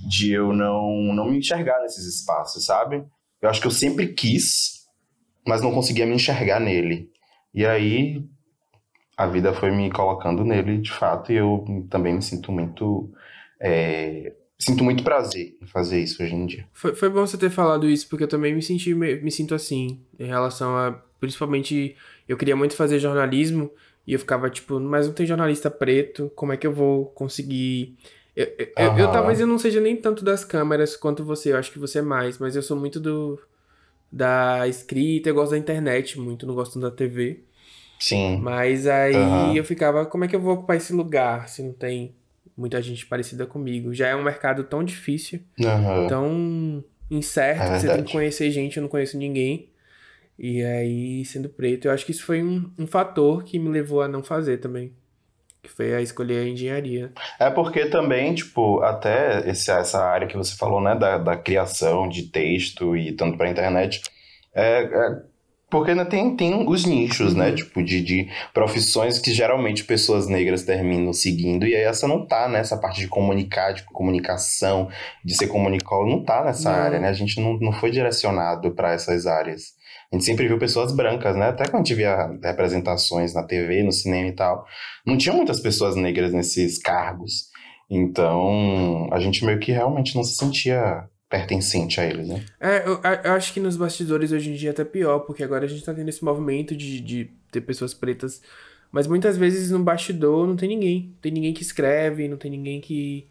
de 0.08 0.32
eu 0.32 0.52
não, 0.52 1.14
não 1.14 1.30
me 1.30 1.38
enxergar 1.38 1.80
nesses 1.80 2.06
espaços, 2.06 2.64
sabe? 2.64 3.04
Eu 3.40 3.48
acho 3.48 3.60
que 3.60 3.66
eu 3.66 3.70
sempre 3.70 4.08
quis, 4.08 4.86
mas 5.46 5.62
não 5.62 5.72
conseguia 5.72 6.06
me 6.06 6.14
enxergar 6.14 6.60
nele. 6.60 7.10
E 7.54 7.66
aí, 7.66 8.24
a 9.16 9.26
vida 9.26 9.52
foi 9.52 9.70
me 9.70 9.90
colocando 9.90 10.44
nele 10.44 10.78
de 10.78 10.90
fato 10.90 11.30
e 11.30 11.36
eu 11.36 11.64
também 11.90 12.14
me 12.14 12.22
sinto 12.22 12.50
muito 12.50 13.12
é, 13.60 14.32
sinto 14.58 14.82
muito 14.82 15.02
prazer 15.04 15.58
em 15.60 15.66
fazer 15.66 16.00
isso 16.00 16.22
hoje 16.22 16.34
em 16.34 16.46
dia. 16.46 16.66
Foi, 16.72 16.94
foi 16.94 17.10
bom 17.10 17.26
você 17.26 17.36
ter 17.36 17.50
falado 17.50 17.88
isso 17.88 18.08
porque 18.08 18.24
eu 18.24 18.28
também 18.28 18.54
me 18.54 18.62
senti 18.62 18.94
me 18.94 19.30
sinto 19.30 19.54
assim 19.54 20.00
em 20.18 20.26
relação 20.26 20.76
a 20.76 20.92
principalmente 21.18 21.96
eu 22.26 22.36
queria 22.36 22.56
muito 22.56 22.74
fazer 22.74 22.98
jornalismo 22.98 23.70
e 24.06 24.14
eu 24.14 24.18
ficava 24.18 24.48
tipo 24.48 24.80
mas 24.80 25.06
não 25.06 25.12
tem 25.12 25.26
jornalista 25.26 25.70
preto 25.70 26.30
como 26.34 26.52
é 26.52 26.56
que 26.56 26.66
eu 26.66 26.72
vou 26.72 27.06
conseguir 27.06 27.98
eu, 28.36 28.46
eu, 28.58 28.90
uhum. 28.90 28.98
eu, 28.98 29.12
talvez 29.12 29.40
eu 29.40 29.46
não 29.46 29.58
seja 29.58 29.80
nem 29.80 29.96
tanto 29.96 30.24
das 30.24 30.44
câmeras 30.44 30.96
quanto 30.96 31.24
você 31.24 31.52
eu 31.52 31.56
acho 31.56 31.72
que 31.72 31.78
você 31.78 31.98
é 31.98 32.02
mais 32.02 32.38
mas 32.38 32.56
eu 32.56 32.62
sou 32.62 32.76
muito 32.76 33.00
do 33.00 33.38
da 34.10 34.66
escrita 34.68 35.28
eu 35.28 35.34
gosto 35.34 35.52
da 35.52 35.58
internet 35.58 36.18
muito 36.18 36.46
não 36.46 36.54
gosto 36.54 36.78
da 36.78 36.90
TV 36.90 37.44
Sim. 38.00 38.38
Mas 38.38 38.86
aí 38.86 39.14
uhum. 39.14 39.54
eu 39.54 39.62
ficava, 39.62 40.06
como 40.06 40.24
é 40.24 40.28
que 40.28 40.34
eu 40.34 40.40
vou 40.40 40.54
ocupar 40.54 40.76
esse 40.76 40.92
lugar 40.92 41.48
se 41.50 41.62
não 41.62 41.74
tem 41.74 42.14
muita 42.56 42.80
gente 42.80 43.04
parecida 43.04 43.46
comigo? 43.46 43.92
Já 43.92 44.08
é 44.08 44.16
um 44.16 44.24
mercado 44.24 44.64
tão 44.64 44.82
difícil, 44.82 45.40
uhum. 45.60 46.06
tão 46.08 46.84
incerto, 47.10 47.62
é 47.62 47.78
você 47.78 47.88
tem 47.88 48.02
que 48.02 48.12
conhecer 48.12 48.50
gente, 48.50 48.78
eu 48.78 48.82
não 48.82 48.88
conheço 48.88 49.18
ninguém. 49.18 49.68
E 50.38 50.62
aí, 50.62 51.22
sendo 51.26 51.50
preto, 51.50 51.84
eu 51.84 51.92
acho 51.92 52.06
que 52.06 52.12
isso 52.12 52.24
foi 52.24 52.42
um, 52.42 52.70
um 52.78 52.86
fator 52.86 53.44
que 53.44 53.58
me 53.58 53.68
levou 53.68 54.00
a 54.00 54.08
não 54.08 54.22
fazer 54.22 54.56
também. 54.56 54.90
Que 55.62 55.68
foi 55.68 55.94
a 55.94 56.00
escolher 56.00 56.44
a 56.44 56.48
engenharia. 56.48 57.12
É 57.38 57.50
porque 57.50 57.86
também, 57.86 58.34
tipo, 58.34 58.80
até 58.80 59.48
esse, 59.48 59.70
essa 59.70 60.02
área 60.02 60.26
que 60.26 60.36
você 60.36 60.56
falou, 60.56 60.80
né, 60.80 60.94
da, 60.94 61.18
da 61.18 61.36
criação 61.36 62.08
de 62.08 62.24
texto 62.24 62.96
e 62.96 63.12
tanto 63.12 63.36
pra 63.36 63.50
internet, 63.50 64.00
é, 64.54 64.82
é 64.82 65.30
porque 65.70 65.92
ainda 65.92 66.04
tem, 66.04 66.34
tem 66.34 66.68
os 66.68 66.84
nichos, 66.84 67.32
né? 67.32 67.50
uhum. 67.50 67.54
Tipo, 67.54 67.82
de, 67.82 68.02
de 68.02 68.28
profissões 68.52 69.20
que 69.20 69.32
geralmente 69.32 69.84
pessoas 69.84 70.26
negras 70.26 70.64
terminam 70.64 71.12
seguindo. 71.12 71.64
E 71.64 71.76
aí 71.76 71.82
essa 71.82 72.08
não 72.08 72.26
tá 72.26 72.48
nessa 72.48 72.76
parte 72.76 73.00
de 73.00 73.06
comunicar, 73.06 73.72
de 73.72 73.84
comunicação, 73.84 74.88
de 75.24 75.36
ser 75.36 75.46
comunicólogo, 75.46 76.10
não 76.10 76.24
tá 76.24 76.44
nessa 76.44 76.72
não. 76.72 76.78
área, 76.78 76.98
né? 76.98 77.08
A 77.08 77.12
gente 77.12 77.40
não, 77.40 77.56
não 77.58 77.72
foi 77.72 77.92
direcionado 77.92 78.72
para 78.72 78.92
essas 78.92 79.26
áreas. 79.26 79.78
A 80.12 80.16
gente 80.16 80.24
sempre 80.24 80.48
viu 80.48 80.58
pessoas 80.58 80.92
brancas, 80.92 81.36
né? 81.36 81.48
Até 81.48 81.64
quando 81.64 81.82
a 81.82 81.84
gente 81.84 81.94
via 81.94 82.36
representações 82.42 83.32
na 83.32 83.44
TV, 83.44 83.84
no 83.84 83.92
cinema 83.92 84.28
e 84.28 84.32
tal. 84.32 84.66
Não 85.06 85.16
tinha 85.16 85.34
muitas 85.34 85.60
pessoas 85.60 85.94
negras 85.94 86.32
nesses 86.32 86.78
cargos. 86.78 87.48
Então, 87.88 89.08
a 89.12 89.20
gente 89.20 89.44
meio 89.44 89.60
que 89.60 89.70
realmente 89.70 90.16
não 90.16 90.24
se 90.24 90.34
sentia 90.34 91.08
pertencente 91.28 92.00
a 92.00 92.04
eles, 92.04 92.26
né? 92.26 92.44
É, 92.58 92.82
eu, 92.84 93.00
eu, 93.24 93.32
acho 93.32 93.54
que 93.54 93.60
nos 93.60 93.76
bastidores 93.76 94.32
hoje 94.32 94.50
em 94.50 94.54
dia 94.54 94.70
é 94.70 94.72
até 94.72 94.84
pior, 94.84 95.20
porque 95.20 95.44
agora 95.44 95.64
a 95.64 95.68
gente 95.68 95.84
tá 95.84 95.94
tendo 95.94 96.08
esse 96.08 96.24
movimento 96.24 96.74
de, 96.74 97.00
de 97.00 97.30
ter 97.52 97.60
pessoas 97.60 97.94
pretas, 97.94 98.42
mas 98.90 99.06
muitas 99.06 99.36
vezes 99.36 99.70
no 99.70 99.78
bastidor 99.78 100.44
não 100.44 100.56
tem 100.56 100.68
ninguém. 100.68 101.10
Não 101.12 101.20
tem 101.22 101.30
ninguém 101.30 101.54
que 101.54 101.62
escreve, 101.62 102.26
não 102.26 102.36
tem 102.36 102.50
ninguém 102.50 102.80
que, 102.80 103.28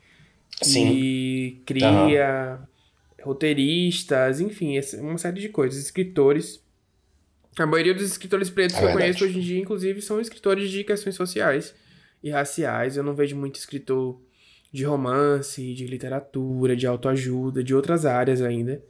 que 0.60 0.65
Sim. 0.65 1.62
cria, 1.65 2.58
uhum. 3.20 3.26
roteiristas, 3.26 4.39
enfim, 4.39 4.80
uma 5.00 5.18
série 5.18 5.42
de 5.42 5.50
coisas, 5.50 5.78
escritores. 5.84 6.63
A 7.58 7.66
maioria 7.66 7.94
dos 7.94 8.04
escritores 8.04 8.50
pretos 8.50 8.76
é 8.76 8.80
que 8.80 8.86
verdade. 8.86 9.04
eu 9.04 9.08
conheço 9.08 9.26
hoje 9.26 9.40
em 9.40 9.42
dia, 9.42 9.60
inclusive, 9.60 10.02
são 10.02 10.22
escritores 10.22 10.70
de 10.70 10.84
questões 10.84 11.16
sociais 11.16 11.76
e 12.24 12.30
raciais. 12.30 12.96
Eu 12.96 13.04
não 13.04 13.14
vejo 13.14 13.36
muito 13.36 13.56
escritor 13.56 14.20
de 14.72 14.86
romance, 14.86 15.74
de 15.74 15.88
literatura, 15.88 16.76
de 16.76 16.86
autoajuda, 16.86 17.64
de 17.64 17.74
outras 17.74 18.06
áreas 18.06 18.42
ainda. 18.42 18.82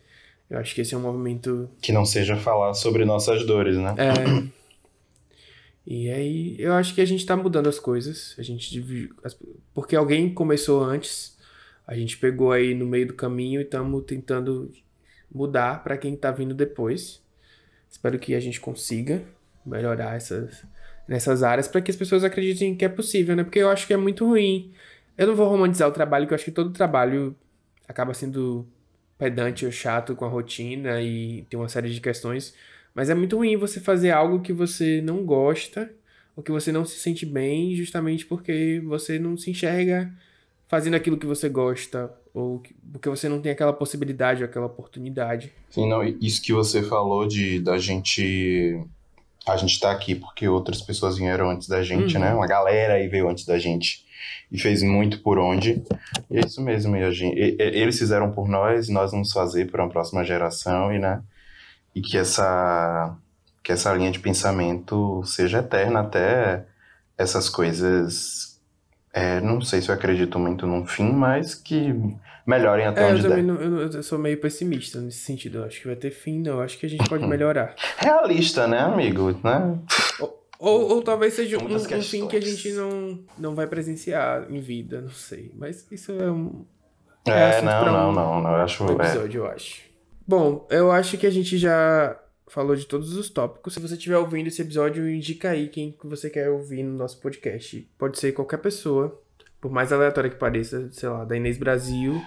Eu 0.50 0.58
acho 0.58 0.74
que 0.74 0.82
esse 0.82 0.94
é 0.94 0.98
um 0.98 1.02
movimento. 1.02 1.70
Que 1.82 1.92
não 1.92 2.06
seja 2.06 2.36
falar 2.36 2.74
sobre 2.74 3.06
nossas 3.06 3.46
dores, 3.46 3.78
né? 3.78 3.96
É. 3.98 4.60
E 5.86 6.10
aí, 6.10 6.56
eu 6.60 6.74
acho 6.74 6.94
que 6.94 7.02
a 7.02 7.06
gente 7.06 7.26
tá 7.26 7.36
mudando 7.36 7.68
as 7.68 7.80
coisas. 7.80 8.36
A 8.38 8.44
gente. 8.44 9.10
Porque 9.74 9.96
alguém 9.96 10.32
começou 10.34 10.84
antes. 10.84 11.38
A 11.88 11.96
gente 11.96 12.18
pegou 12.18 12.52
aí 12.52 12.76
no 12.76 12.86
meio 12.86 13.08
do 13.08 13.14
caminho 13.16 13.60
e 13.60 13.64
estamos 13.64 14.04
tentando 14.06 14.72
mudar 15.34 15.84
para 15.84 15.98
quem 15.98 16.16
tá 16.16 16.30
vindo 16.32 16.54
depois. 16.54 17.22
Espero 17.90 18.20
que 18.20 18.36
a 18.36 18.40
gente 18.40 18.60
consiga 18.60 19.24
melhorar 19.66 20.16
essas, 20.16 20.64
nessas 21.08 21.44
áreas 21.44 21.68
para 21.68 21.82
que 21.82 21.92
as 21.92 21.98
pessoas 21.98 22.24
acreditem 22.24 22.76
que 22.76 22.86
é 22.86 22.90
possível, 22.90 23.36
né? 23.36 23.44
Porque 23.44 23.60
eu 23.60 23.70
acho 23.70 23.88
que 23.88 23.94
é 23.94 23.98
muito 23.98 24.26
ruim 24.26 24.72
eu 25.20 25.28
não 25.28 25.36
vou 25.36 25.50
romantizar 25.50 25.90
o 25.90 25.92
trabalho, 25.92 26.24
porque 26.24 26.34
eu 26.34 26.36
acho 26.38 26.46
que 26.46 26.52
todo 26.52 26.72
trabalho 26.72 27.36
acaba 27.86 28.14
sendo 28.14 28.66
pedante 29.18 29.66
ou 29.66 29.72
chato 29.72 30.16
com 30.16 30.24
a 30.24 30.30
rotina 30.30 31.02
e 31.02 31.46
tem 31.50 31.60
uma 31.60 31.68
série 31.68 31.94
de 31.94 32.00
questões. 32.00 32.56
Mas 32.96 33.10
é 33.10 33.14
muito 33.14 33.36
ruim 33.36 33.58
você 33.58 33.82
fazer 33.82 34.12
algo 34.12 34.40
que 34.40 34.54
você 34.54 35.02
não 35.02 35.26
gosta 35.26 35.92
ou 36.38 36.42
que 36.42 36.54
você 36.54 36.72
não 36.72 36.86
se 36.86 37.00
sente 37.00 37.26
bem, 37.26 37.76
justamente 37.76 38.26
porque 38.26 38.82
você 38.86 39.20
não 39.20 39.36
se 39.36 39.52
enxerga 39.52 40.10
fazendo 40.70 40.94
aquilo 40.94 41.18
que 41.18 41.26
você 41.26 41.50
gosta 41.50 42.10
ou 42.34 42.62
porque 42.92 43.10
você 43.10 43.28
não 43.28 43.42
tem 43.42 43.52
aquela 43.52 43.74
possibilidade 43.74 44.44
ou 44.44 44.50
aquela 44.50 44.66
oportunidade. 44.66 45.52
Sim, 45.70 45.90
não, 45.90 46.04
isso 46.04 46.42
que 46.42 46.54
você 46.54 46.84
falou 46.84 47.28
de 47.28 47.60
da 47.60 47.78
gente 47.78 48.80
a 49.48 49.58
gente 49.58 49.80
tá 49.80 49.92
aqui 49.92 50.16
porque 50.16 50.48
outras 50.48 50.82
pessoas 50.82 51.18
vieram 51.18 51.50
antes 51.50 51.68
da 51.68 51.82
gente, 51.82 52.16
uhum. 52.16 52.22
né? 52.22 52.34
Uma 52.34 52.48
galera 52.48 52.96
aí 52.96 53.08
veio 53.08 53.30
antes 53.30 53.46
da 53.46 53.58
gente 53.58 54.06
e 54.52 54.60
fez 54.60 54.84
muito 54.84 55.20
por 55.22 55.38
onde. 55.38 55.84
E 56.30 56.38
é 56.38 56.42
isso 56.46 56.62
mesmo. 56.62 56.96
E 56.96 57.12
gente, 57.12 57.38
e, 57.38 57.56
eles 57.60 57.98
fizeram 57.98 58.32
por 58.32 58.48
nós 58.48 58.90
e 58.90 58.94
nós 58.94 59.12
vamos 59.12 59.32
fazer 59.32 59.70
para 59.70 59.84
uma 59.84 59.90
próxima 59.90 60.24
geração 60.24 60.94
e, 60.94 61.00
né? 61.00 61.22
E 61.96 62.02
que 62.02 62.18
essa, 62.18 63.16
que 63.64 63.72
essa 63.72 63.94
linha 63.94 64.12
de 64.12 64.20
pensamento 64.20 65.24
seja 65.26 65.60
eterna 65.60 66.02
até 66.02 66.66
essas 67.18 67.50
coisas. 67.50 68.49
É, 69.14 69.42
não 69.42 69.60
sei 69.62 69.82
se 69.82 69.90
eu 69.90 69.96
acredito 69.96 70.38
muito 70.38 70.68
num 70.68 70.86
fim, 70.86 71.12
mas 71.12 71.56
que 71.56 71.94
melhorem 72.46 72.86
até 72.86 73.02
é, 73.02 73.12
onde 73.12 73.26
eu 73.26 73.30
der. 73.30 73.44
Não, 73.44 73.82
eu 73.82 74.04
sou 74.04 74.20
meio 74.20 74.40
pessimista 74.40 75.00
nesse 75.00 75.20
sentido. 75.20 75.60
Eu 75.60 75.64
acho 75.66 75.82
que 75.82 75.88
vai 75.88 75.96
ter 75.96 76.12
fim, 76.12 76.40
não. 76.42 76.54
Eu 76.54 76.62
acho 76.62 76.78
que 76.78 76.86
a 76.86 76.90
gente 76.90 77.08
pode 77.08 77.26
melhorar. 77.28 77.76
Realista, 77.98 78.68
né, 78.68 78.80
amigo? 78.80 79.32
Né? 79.44 79.80
Ou, 80.60 80.96
ou 80.96 81.02
talvez 81.02 81.34
seja 81.34 81.58
um, 81.58 81.74
um 81.74 82.02
fim 82.02 82.28
que 82.28 82.36
a 82.36 82.42
gente 82.42 82.72
não, 82.74 83.20
não 83.38 83.56
vai 83.56 83.66
presenciar 83.66 84.46
em 84.50 84.60
vida, 84.60 85.02
não 85.02 85.10
sei. 85.10 85.52
Mas 85.56 85.88
isso 85.92 86.12
é 86.12 86.30
um. 86.30 86.66
É, 87.26 87.58
é 87.58 87.62
não, 87.62 87.86
não, 87.86 88.10
um, 88.10 88.14
não, 88.14 88.42
não, 88.42 88.50
Eu 88.52 88.64
acho. 88.64 88.84
Um 88.84 88.90
é. 88.90 88.94
episódio, 88.94 89.44
eu 89.44 89.48
acho. 89.48 89.90
Bom, 90.28 90.68
eu 90.70 90.92
acho 90.92 91.18
que 91.18 91.26
a 91.26 91.32
gente 91.32 91.58
já 91.58 92.16
falou 92.50 92.76
de 92.76 92.86
todos 92.86 93.16
os 93.16 93.30
tópicos. 93.30 93.74
Se 93.74 93.80
você 93.80 93.94
estiver 93.94 94.18
ouvindo 94.18 94.48
esse 94.48 94.62
episódio, 94.62 95.10
indica 95.10 95.52
aí 95.52 95.70
quem 95.70 95.92
que 95.92 96.08
você 96.08 96.30
quer 96.30 96.50
ouvir 96.50 96.84
no 96.84 96.98
nosso 96.98 97.20
podcast. 97.20 97.90
Pode 97.98 98.20
ser 98.20 98.34
qualquer 98.34 98.58
pessoa, 98.58 99.22
por 99.62 99.72
mais 99.72 99.94
aleatória 99.94 100.30
que 100.30 100.36
pareça, 100.36 100.90
sei 100.92 101.10
lá, 101.10 101.24
da 101.24 101.38
Inês 101.38 101.58
Brasil 101.58 102.22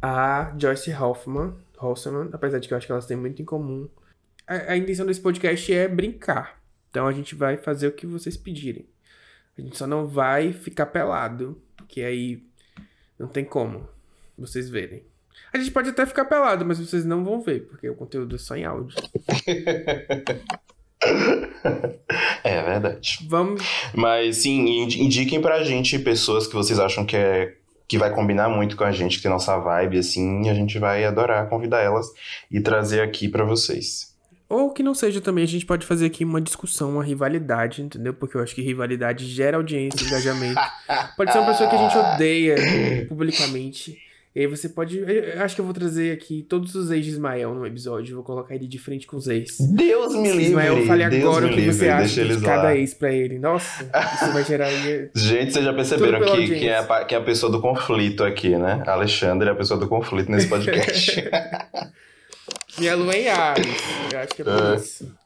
a 0.00 0.54
Joyce 0.58 0.92
Hoffman, 0.92 1.54
Hoffman 1.78 2.30
apesar 2.32 2.58
de 2.58 2.68
que 2.68 2.74
eu 2.74 2.78
acho 2.78 2.86
que 2.86 2.92
elas 2.92 3.06
têm 3.06 3.16
muito 3.16 3.40
em 3.40 3.44
comum. 3.44 3.88
A, 4.46 4.72
a 4.72 4.76
intenção 4.76 5.06
desse 5.06 5.20
podcast 5.20 5.72
é 5.72 5.88
brincar. 5.88 6.62
Então 6.90 7.06
a 7.06 7.12
gente 7.12 7.34
vai 7.34 7.56
fazer 7.56 7.88
o 7.88 7.92
que 7.92 8.06
vocês 8.06 8.36
pedirem. 8.36 8.88
A 9.56 9.60
gente 9.60 9.76
só 9.76 9.86
não 9.86 10.06
vai 10.06 10.52
ficar 10.52 10.86
pelado, 10.86 11.60
que 11.88 12.02
aí 12.02 12.46
não 13.18 13.26
tem 13.26 13.44
como 13.44 13.88
vocês 14.36 14.68
verem. 14.68 15.04
A 15.52 15.58
gente 15.58 15.70
pode 15.70 15.90
até 15.90 16.04
ficar 16.04 16.24
pelado, 16.24 16.64
mas 16.64 16.78
vocês 16.78 17.04
não 17.04 17.24
vão 17.24 17.40
ver, 17.40 17.66
porque 17.66 17.88
o 17.88 17.94
conteúdo 17.94 18.36
é 18.36 18.38
só 18.38 18.56
em 18.56 18.64
áudio. 18.64 18.96
é 22.44 22.62
verdade. 22.62 23.26
Vamos. 23.28 23.62
Mas 23.94 24.38
sim, 24.38 24.82
indiquem 24.82 25.40
pra 25.40 25.64
gente 25.64 25.98
pessoas 25.98 26.46
que 26.46 26.54
vocês 26.54 26.78
acham 26.78 27.04
que 27.04 27.16
é 27.16 27.54
que 27.88 27.98
vai 27.98 28.12
combinar 28.12 28.48
muito 28.48 28.76
com 28.76 28.84
a 28.84 28.90
gente, 28.90 29.16
que 29.16 29.22
tem 29.22 29.30
nossa 29.30 29.56
vibe 29.58 29.98
assim, 29.98 30.46
e 30.46 30.48
a 30.48 30.54
gente 30.54 30.78
vai 30.78 31.04
adorar 31.04 31.48
convidar 31.48 31.80
elas 31.80 32.06
e 32.50 32.60
trazer 32.60 33.00
aqui 33.00 33.28
para 33.28 33.44
vocês. 33.44 34.16
Ou 34.48 34.72
que 34.72 34.82
não 34.82 34.94
seja 34.94 35.20
também, 35.20 35.42
a 35.42 35.48
gente 35.48 35.66
pode 35.66 35.84
fazer 35.84 36.06
aqui 36.06 36.24
uma 36.24 36.40
discussão, 36.40 36.92
uma 36.92 37.02
rivalidade, 37.02 37.82
entendeu? 37.82 38.14
Porque 38.14 38.36
eu 38.36 38.42
acho 38.42 38.54
que 38.54 38.62
rivalidade 38.62 39.26
gera 39.26 39.56
audiência, 39.56 40.04
engajamento. 40.04 40.60
Pode 41.16 41.32
ser 41.32 41.38
uma 41.38 41.48
pessoa 41.48 41.68
que 41.68 41.74
a 41.74 41.78
gente 41.78 41.98
odeia 41.98 42.56
publicamente. 43.08 43.98
E 44.36 44.40
aí 44.40 44.46
você 44.46 44.68
pode. 44.68 44.98
Eu 44.98 45.42
acho 45.42 45.54
que 45.54 45.62
eu 45.62 45.64
vou 45.64 45.72
trazer 45.72 46.12
aqui 46.12 46.42
todos 46.42 46.74
os 46.74 46.90
ex 46.90 47.02
de 47.02 47.12
Ismael 47.12 47.54
no 47.54 47.66
episódio. 47.66 48.16
Vou 48.16 48.22
colocar 48.22 48.54
ele 48.54 48.66
de 48.66 48.78
frente 48.78 49.06
com 49.06 49.16
os 49.16 49.26
ex. 49.28 49.56
Deus 49.58 50.14
me 50.14 50.28
livre. 50.30 50.44
Ismael, 50.48 50.86
fale 50.86 51.08
Deus 51.08 51.22
agora 51.24 51.46
o 51.46 51.48
que 51.48 51.56
livre, 51.56 51.72
você 51.72 51.88
acha 51.88 52.22
de 52.22 52.40
cada 52.42 52.64
lá. 52.64 52.76
ex 52.76 52.92
pra 52.92 53.10
ele. 53.10 53.38
Nossa, 53.38 53.84
isso 53.84 54.32
vai 54.34 54.44
gerar. 54.44 54.68
Gente, 55.16 55.54
vocês 55.54 55.64
já 55.64 55.72
perceberam 55.72 56.20
que 56.20 56.48
quem 56.48 56.68
é, 56.68 56.76
a, 56.76 57.04
quem 57.06 57.16
é 57.16 57.20
a 57.20 57.24
pessoa 57.24 57.50
do 57.50 57.62
conflito 57.62 58.22
aqui, 58.22 58.50
né? 58.58 58.82
Alexandre 58.86 59.48
é 59.48 59.52
a 59.52 59.54
pessoa 59.54 59.80
do 59.80 59.88
conflito 59.88 60.30
nesse 60.30 60.48
podcast. 60.48 61.16
Minha 62.78 62.94
lua 62.94 63.14
é 63.14 63.22
em 63.22 63.28
Ares. 63.28 63.66
Eu 64.12 64.18
acho 64.18 64.34
que 64.34 64.42
é 64.42 64.44
por 64.44 64.52
É. 64.52 64.76
isso. 64.76 65.16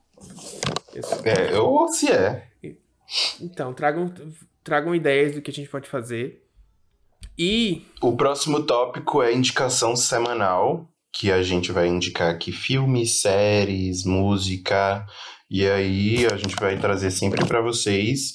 Eu 0.94 1.02
é, 1.24 1.58
ou 1.58 1.88
se 1.88 2.12
é. 2.12 2.44
Então, 3.40 3.74
tragam, 3.74 4.14
tragam 4.62 4.94
ideias 4.94 5.34
do 5.34 5.42
que 5.42 5.50
a 5.50 5.54
gente 5.54 5.68
pode 5.68 5.88
fazer. 5.88 6.44
E 7.42 7.86
O 8.02 8.14
próximo 8.14 8.64
tópico 8.64 9.22
é 9.22 9.32
indicação 9.32 9.96
semanal, 9.96 10.86
que 11.10 11.32
a 11.32 11.42
gente 11.42 11.72
vai 11.72 11.88
indicar 11.88 12.30
aqui 12.30 12.52
filmes, 12.52 13.22
séries, 13.22 14.04
música, 14.04 15.06
e 15.50 15.66
aí 15.66 16.26
a 16.26 16.36
gente 16.36 16.54
vai 16.56 16.78
trazer 16.78 17.10
sempre 17.10 17.42
pra 17.46 17.62
vocês. 17.62 18.34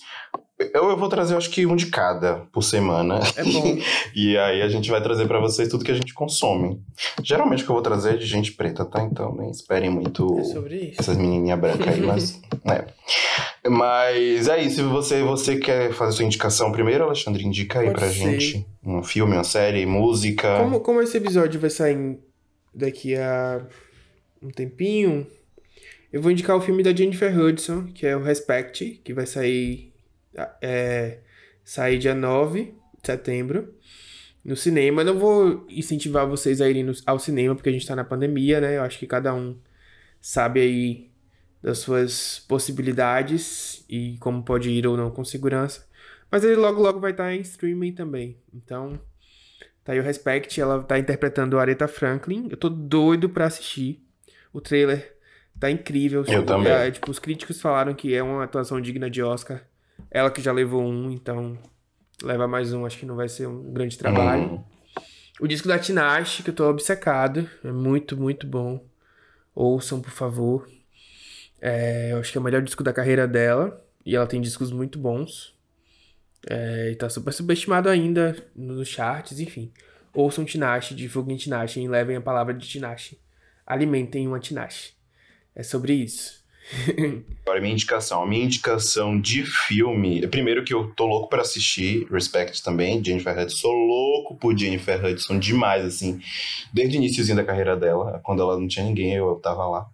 Eu, 0.58 0.90
eu 0.90 0.98
vou 0.98 1.08
trazer, 1.08 1.36
acho 1.36 1.52
que 1.52 1.68
um 1.68 1.76
de 1.76 1.86
cada 1.86 2.48
por 2.52 2.64
semana. 2.64 3.20
é 3.36 3.44
bom. 3.44 3.78
E 4.16 4.38
aí 4.40 4.64
a 4.64 4.70
gente 4.70 4.90
vai 4.90 5.04
trazer 5.04 5.28
pra 5.28 5.40
vocês 5.40 5.70
tudo 5.70 5.86
que 5.86 5.92
a 5.92 5.96
gente 5.96 6.14
consome. 6.14 6.82
Geralmente 7.22 7.62
o 7.62 7.66
que 7.66 7.72
eu 7.72 7.76
vou 7.76 7.84
trazer 7.84 8.16
é 8.16 8.18
de 8.18 8.26
gente 8.26 8.54
preta, 8.54 8.86
tá? 8.86 9.04
Então 9.04 9.36
nem 9.36 9.52
esperem 9.52 9.90
muito 9.90 10.40
É 10.40 10.94
essas 10.98 11.18
menininhas 11.18 11.60
brancas 11.60 11.88
aí, 11.88 12.02
mas. 12.02 12.42
É. 12.66 12.88
Mas 13.70 14.48
é 14.48 14.62
isso. 14.62 14.88
Você, 14.90 15.22
você 15.24 15.58
quer 15.58 15.92
fazer 15.94 16.18
sua 16.18 16.26
indicação 16.26 16.72
primeiro, 16.72 17.04
Alexandre? 17.04 17.44
Indica 17.44 17.80
aí 17.80 17.88
Pode 17.88 18.00
pra 18.00 18.08
ser. 18.10 18.40
gente. 18.40 18.68
Um 18.84 19.04
filme, 19.04 19.34
uma 19.34 19.44
série, 19.44 19.86
música. 19.86 20.58
Como, 20.60 20.80
como 20.80 21.02
esse 21.02 21.18
episódio 21.18 21.60
vai 21.60 21.70
sair 21.70 22.20
daqui 22.74 23.16
a 23.16 23.66
um 24.42 24.50
tempinho, 24.50 25.26
eu 26.14 26.22
vou 26.22 26.32
indicar 26.32 26.56
o 26.56 26.62
filme 26.62 26.84
da 26.84 26.94
Jennifer 26.94 27.36
Hudson, 27.38 27.86
que 27.88 28.06
é 28.06 28.16
o 28.16 28.22
Respect, 28.22 29.02
que 29.04 29.14
vai 29.14 29.26
sair, 29.26 29.92
é, 30.62 31.20
sair 31.64 31.98
dia 31.98 32.14
9 32.14 32.66
de 32.66 32.72
setembro 33.06 33.74
no 34.44 34.56
cinema. 34.56 35.02
Eu 35.02 35.06
não 35.06 35.20
vou 35.20 35.66
incentivar 35.70 36.28
vocês 36.28 36.62
a 36.62 36.70
irem 36.70 36.84
no- 36.84 36.94
ao 37.06 37.18
cinema, 37.18 37.56
porque 37.56 37.70
a 37.70 37.72
gente 37.72 37.88
tá 37.88 37.96
na 37.96 38.04
pandemia, 38.04 38.62
né? 38.62 38.78
Eu 38.78 38.84
acho 38.84 39.00
que 39.00 39.08
cada 39.08 39.34
um 39.34 39.56
sabe 40.22 40.60
aí 40.60 41.10
das 41.66 41.80
suas 41.80 42.46
possibilidades 42.48 43.84
e 43.90 44.18
como 44.20 44.44
pode 44.44 44.70
ir 44.70 44.86
ou 44.86 44.96
não 44.96 45.10
com 45.10 45.26
segurança. 45.26 45.88
Mas 46.30 46.44
ele 46.44 46.56
logo 46.58 46.80
logo 46.80 47.00
vai 47.00 47.10
estar 47.10 47.34
em 47.34 47.42
streaming 47.42 47.92
também. 47.94 48.38
Então, 48.54 49.00
Tá 49.84 49.94
aí 49.94 50.00
o 50.00 50.04
Respect, 50.04 50.60
ela 50.60 50.84
tá 50.84 50.98
interpretando 50.98 51.58
a 51.58 51.62
Aretha 51.62 51.88
Franklin. 51.88 52.48
Eu 52.50 52.58
tô 52.58 52.70
doido 52.70 53.30
pra 53.30 53.46
assistir. 53.46 54.04
O 54.52 54.60
trailer 54.60 55.16
tá 55.60 55.70
incrível. 55.70 56.24
Eu 56.28 56.44
também. 56.44 56.72
É, 56.72 56.90
tipo, 56.90 57.10
os 57.10 57.20
críticos 57.20 57.62
falaram 57.62 57.94
que 57.94 58.14
é 58.14 58.22
uma 58.22 58.44
atuação 58.44 58.82
digna 58.82 59.10
de 59.10 59.22
Oscar. 59.22 59.64
Ela 60.10 60.32
que 60.32 60.42
já 60.42 60.52
levou 60.52 60.84
um, 60.84 61.12
então 61.12 61.58
leva 62.24 62.48
mais 62.48 62.74
um, 62.74 62.86
acho 62.86 62.98
que 62.98 63.06
não 63.06 63.16
vai 63.16 63.30
ser 63.30 63.48
um 63.48 63.72
grande 63.74 63.96
trabalho. 63.98 64.54
Hum, 64.54 64.64
O 65.40 65.48
disco 65.48 65.68
da 65.68 65.78
Tinashe, 65.78 66.42
que 66.42 66.50
eu 66.50 66.56
tô 66.56 66.68
obcecado. 66.68 67.48
É 67.64 67.72
muito, 67.72 68.18
muito 68.18 68.48
bom. 68.48 68.84
Ouçam, 69.54 70.02
por 70.02 70.12
favor. 70.12 70.68
É, 71.62 72.12
eu 72.12 72.20
acho 72.20 72.32
que 72.32 72.38
é 72.38 72.42
o 72.42 72.44
melhor 72.44 72.62
disco 72.62 72.84
da 72.84 72.94
carreira 72.94 73.28
dela. 73.28 73.84
E 74.06 74.16
ela 74.16 74.28
tem 74.28 74.40
discos 74.40 74.72
muito 74.72 75.00
bons. 75.00 75.56
É, 76.48 76.92
e 76.92 76.96
tá 76.96 77.10
super 77.10 77.34
subestimado 77.34 77.90
ainda 77.90 78.36
nos 78.56 78.88
charts, 78.88 79.40
enfim. 79.40 79.72
Ouçam 80.14 80.46
Tinashe, 80.46 80.94
divulguem 80.94 81.36
Tinashe 81.36 81.82
e 81.82 81.88
levem 81.88 82.16
a 82.16 82.22
palavra 82.22 82.54
de 82.54 82.68
Tinashe. 82.68 83.20
Alimentem 83.66 84.28
uma 84.28 84.40
Tinashe. 84.40 84.94
É 85.56 85.64
sobre 85.64 85.94
isso. 85.94 86.46
Agora, 87.46 87.62
minha 87.62 87.74
indicação. 87.74 88.24
A 88.24 88.28
minha 88.28 88.46
indicação 88.46 89.20
de 89.20 89.44
filme. 89.44 90.26
Primeiro 90.28 90.64
que 90.64 90.74
eu 90.74 90.94
tô 90.96 91.06
louco 91.06 91.30
pra 91.30 91.42
assistir, 91.42 92.08
Respect 92.12 92.64
também, 92.64 93.04
Jennifer 93.04 93.38
Hudson. 93.38 93.58
Sou 93.58 93.74
louco 93.74 94.36
por 94.36 94.58
Jennifer 94.58 95.04
Hudson 95.04 95.40
demais, 95.40 95.86
assim. 95.86 96.20
Desde 96.74 96.98
o 96.98 97.00
iníciozinho 97.00 97.38
da 97.38 97.44
carreira 97.44 97.76
dela, 97.76 98.20
quando 98.24 98.42
ela 98.42 98.60
não 98.60 98.68
tinha 98.68 98.86
ninguém, 98.86 99.14
eu 99.14 99.36
tava 99.36 99.66
lá. 99.68 99.90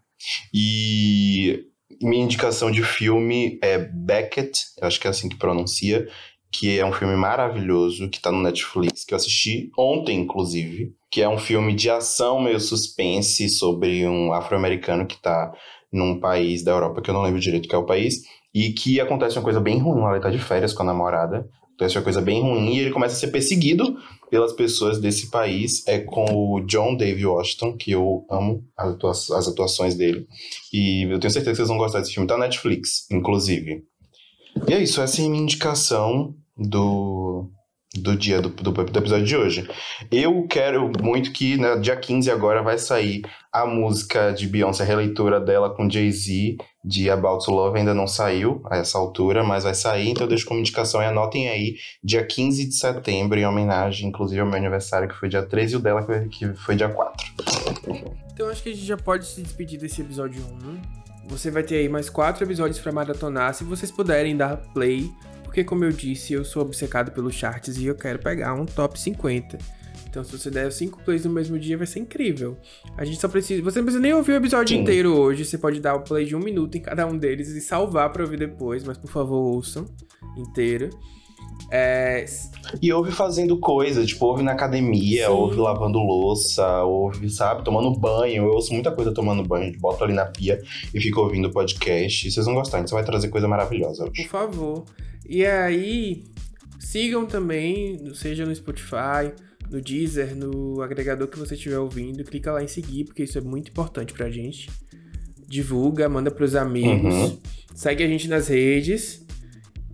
E 0.53 1.65
minha 2.01 2.23
indicação 2.23 2.71
de 2.71 2.83
filme 2.83 3.59
é 3.61 3.77
Beckett, 3.77 4.59
acho 4.81 4.99
que 4.99 5.07
é 5.07 5.09
assim 5.09 5.29
que 5.29 5.37
pronuncia, 5.37 6.07
que 6.51 6.77
é 6.77 6.85
um 6.85 6.91
filme 6.91 7.15
maravilhoso, 7.15 8.09
que 8.09 8.19
tá 8.19 8.31
no 8.31 8.41
Netflix, 8.41 9.05
que 9.05 9.13
eu 9.13 9.15
assisti 9.15 9.71
ontem, 9.77 10.19
inclusive, 10.19 10.93
que 11.09 11.21
é 11.21 11.29
um 11.29 11.37
filme 11.37 11.73
de 11.73 11.89
ação 11.89 12.41
meio 12.41 12.59
suspense 12.59 13.47
sobre 13.49 14.05
um 14.07 14.33
afro-americano 14.33 15.05
que 15.05 15.21
tá 15.21 15.53
num 15.91 16.19
país 16.19 16.63
da 16.63 16.71
Europa, 16.71 17.01
que 17.01 17.09
eu 17.09 17.13
não 17.13 17.21
lembro 17.21 17.39
direito 17.39 17.67
qual 17.69 17.81
é 17.81 17.85
o 17.85 17.87
país, 17.87 18.23
e 18.53 18.73
que 18.73 18.99
acontece 18.99 19.37
uma 19.37 19.43
coisa 19.43 19.61
bem 19.61 19.79
ruim, 19.79 20.03
ele 20.11 20.21
tá 20.21 20.29
de 20.29 20.39
férias 20.39 20.73
com 20.73 20.83
a 20.83 20.85
namorada, 20.85 21.47
acontece 21.81 21.97
uma 21.97 22.03
coisa 22.03 22.21
bem 22.21 22.41
ruim, 22.41 22.75
e 22.75 22.79
ele 22.79 22.91
começa 22.91 23.15
a 23.15 23.19
ser 23.19 23.27
perseguido 23.27 23.97
pelas 24.29 24.53
pessoas 24.53 24.99
desse 24.99 25.29
país, 25.29 25.85
é 25.87 25.99
com 25.99 26.25
o 26.25 26.61
John 26.61 26.95
David 26.95 27.25
Washington, 27.25 27.75
que 27.75 27.91
eu 27.91 28.25
amo 28.29 28.63
as 28.77 29.47
atuações 29.47 29.95
dele, 29.95 30.27
e 30.71 31.03
eu 31.11 31.19
tenho 31.19 31.31
certeza 31.31 31.51
que 31.51 31.55
vocês 31.57 31.67
vão 31.67 31.77
gostar 31.77 31.99
desse 31.99 32.13
filme, 32.13 32.27
tá 32.27 32.37
na 32.37 32.45
Netflix, 32.45 33.07
inclusive. 33.11 33.83
E 34.67 34.73
é 34.73 34.81
isso, 34.81 35.01
essa 35.01 35.21
é 35.21 35.25
a 35.25 35.29
minha 35.29 35.43
indicação 35.43 36.35
do, 36.57 37.49
do 37.93 38.15
dia 38.15 38.41
do, 38.41 38.49
do, 38.49 38.71
do 38.71 38.99
episódio 38.99 39.25
de 39.25 39.35
hoje. 39.35 39.69
Eu 40.09 40.47
quero 40.47 40.91
muito 41.01 41.31
que, 41.31 41.57
né, 41.57 41.75
dia 41.77 41.95
15 41.95 42.31
agora 42.31 42.63
vai 42.63 42.77
sair 42.77 43.21
a 43.51 43.65
música 43.65 44.31
de 44.31 44.47
Beyoncé, 44.47 44.83
a 44.83 44.85
releitura 44.85 45.39
dela 45.41 45.69
com 45.75 45.89
Jay-Z, 45.89 46.55
de 46.85 47.09
About 47.09 47.43
to 47.43 47.51
Love, 47.51 47.77
ainda 47.79 47.93
não 47.93 48.07
saiu 48.07 48.61
a 48.71 48.77
essa 48.77 48.97
altura, 48.97 49.43
mas 49.43 49.65
vai 49.65 49.73
sair, 49.75 50.09
então 50.09 50.23
eu 50.23 50.29
deixo 50.29 50.45
como 50.45 50.59
indicação 50.61 51.01
e 51.01 51.05
anotem 51.05 51.49
aí, 51.49 51.75
dia 52.01 52.25
15 52.25 52.65
de 52.69 52.75
setembro, 52.75 53.37
em 53.37 53.45
homenagem, 53.45 54.07
inclusive, 54.07 54.39
ao 54.39 54.47
meu 54.47 54.55
aniversário, 54.55 55.09
que 55.09 55.15
foi 55.15 55.27
dia 55.27 55.43
13, 55.43 55.73
e 55.73 55.77
o 55.77 55.79
dela, 55.79 56.01
que 56.29 56.53
foi- 56.53 56.75
dia 56.77 56.87
4. 56.87 57.27
Então 58.33 58.47
acho 58.49 58.63
que 58.63 58.69
a 58.69 58.73
gente 58.73 58.85
já 58.85 58.97
pode 58.97 59.25
se 59.25 59.41
despedir 59.41 59.77
desse 59.79 60.01
episódio 60.01 60.41
1. 60.63 61.01
Você 61.27 61.51
vai 61.51 61.61
ter 61.63 61.75
aí 61.75 61.89
mais 61.89 62.09
quatro 62.09 62.43
episódios 62.45 62.79
pra 62.79 62.91
maratonar, 62.91 63.53
se 63.53 63.63
vocês 63.65 63.91
puderem 63.91 64.35
dar 64.35 64.57
play, 64.73 65.09
porque 65.51 65.65
como 65.65 65.83
eu 65.83 65.91
disse, 65.91 66.31
eu 66.31 66.45
sou 66.45 66.61
obcecado 66.61 67.11
pelos 67.11 67.35
charts 67.35 67.75
e 67.77 67.85
eu 67.85 67.93
quero 67.93 68.17
pegar 68.19 68.53
um 68.53 68.65
top 68.65 68.97
50. 68.97 69.57
Então 70.09 70.23
se 70.23 70.31
você 70.37 70.49
der 70.49 70.71
cinco 70.71 71.03
plays 71.03 71.25
no 71.25 71.31
mesmo 71.31 71.59
dia 71.59 71.77
vai 71.77 71.85
ser 71.85 71.99
incrível. 71.99 72.57
A 72.97 73.03
gente 73.03 73.19
só 73.19 73.27
precisa, 73.27 73.61
você 73.61 73.79
não 73.79 73.85
precisa 73.85 74.01
nem 74.01 74.13
ouvir 74.13 74.31
o 74.31 74.35
episódio 74.35 74.77
Sim. 74.77 74.81
inteiro 74.81 75.13
hoje, 75.13 75.43
você 75.43 75.57
pode 75.57 75.81
dar 75.81 75.95
o 75.95 76.01
play 76.03 76.23
de 76.25 76.37
um 76.37 76.39
minuto 76.39 76.77
em 76.77 76.81
cada 76.81 77.05
um 77.05 77.17
deles 77.17 77.49
e 77.49 77.59
salvar 77.59 78.09
pra 78.13 78.23
ouvir 78.23 78.37
depois, 78.39 78.81
mas 78.85 78.97
por 78.97 79.11
favor 79.11 79.35
ouçam 79.55 79.85
inteiro. 80.37 80.89
É, 81.69 82.25
E 82.81 82.91
ouve 82.91 83.11
fazendo 83.11 83.57
coisa, 83.59 84.05
tipo, 84.05 84.25
ouve 84.25 84.43
na 84.43 84.51
academia, 84.53 85.25
Sim. 85.27 85.31
ouve 85.31 85.55
lavando 85.57 85.99
louça, 85.99 86.83
ouve, 86.83 87.29
sabe, 87.29 87.63
tomando 87.63 87.91
banho. 87.97 88.43
Eu 88.45 88.51
ouço 88.53 88.73
muita 88.73 88.91
coisa 88.91 89.13
tomando 89.13 89.43
banho, 89.47 89.71
boto 89.79 90.03
ali 90.03 90.13
na 90.13 90.25
pia 90.25 90.61
e 90.93 90.99
fico 90.99 91.21
ouvindo 91.21 91.49
podcast. 91.51 92.27
E 92.27 92.31
vocês 92.31 92.45
vão 92.45 92.55
gostar, 92.55 92.79
então 92.79 92.87
você 92.89 92.95
vai 92.95 93.03
trazer 93.05 93.29
coisa 93.29 93.47
maravilhosa 93.47 94.03
Por 94.05 94.11
hoje. 94.11 94.27
favor. 94.27 94.83
E 95.33 95.45
aí, 95.45 96.25
sigam 96.77 97.25
também, 97.25 98.13
seja 98.13 98.45
no 98.45 98.53
Spotify, 98.53 99.31
no 99.69 99.79
Deezer, 99.79 100.35
no 100.35 100.81
agregador 100.81 101.25
que 101.29 101.39
você 101.39 101.53
estiver 101.53 101.79
ouvindo. 101.79 102.21
Clica 102.25 102.51
lá 102.51 102.61
em 102.61 102.67
seguir, 102.67 103.05
porque 103.05 103.23
isso 103.23 103.37
é 103.37 103.41
muito 103.41 103.71
importante 103.71 104.11
pra 104.11 104.29
gente. 104.29 104.69
Divulga, 105.47 106.09
manda 106.09 106.29
pros 106.29 106.53
amigos. 106.53 107.13
Uhum. 107.15 107.39
Segue 107.73 108.03
a 108.03 108.07
gente 108.09 108.27
nas 108.27 108.49
redes. 108.49 109.25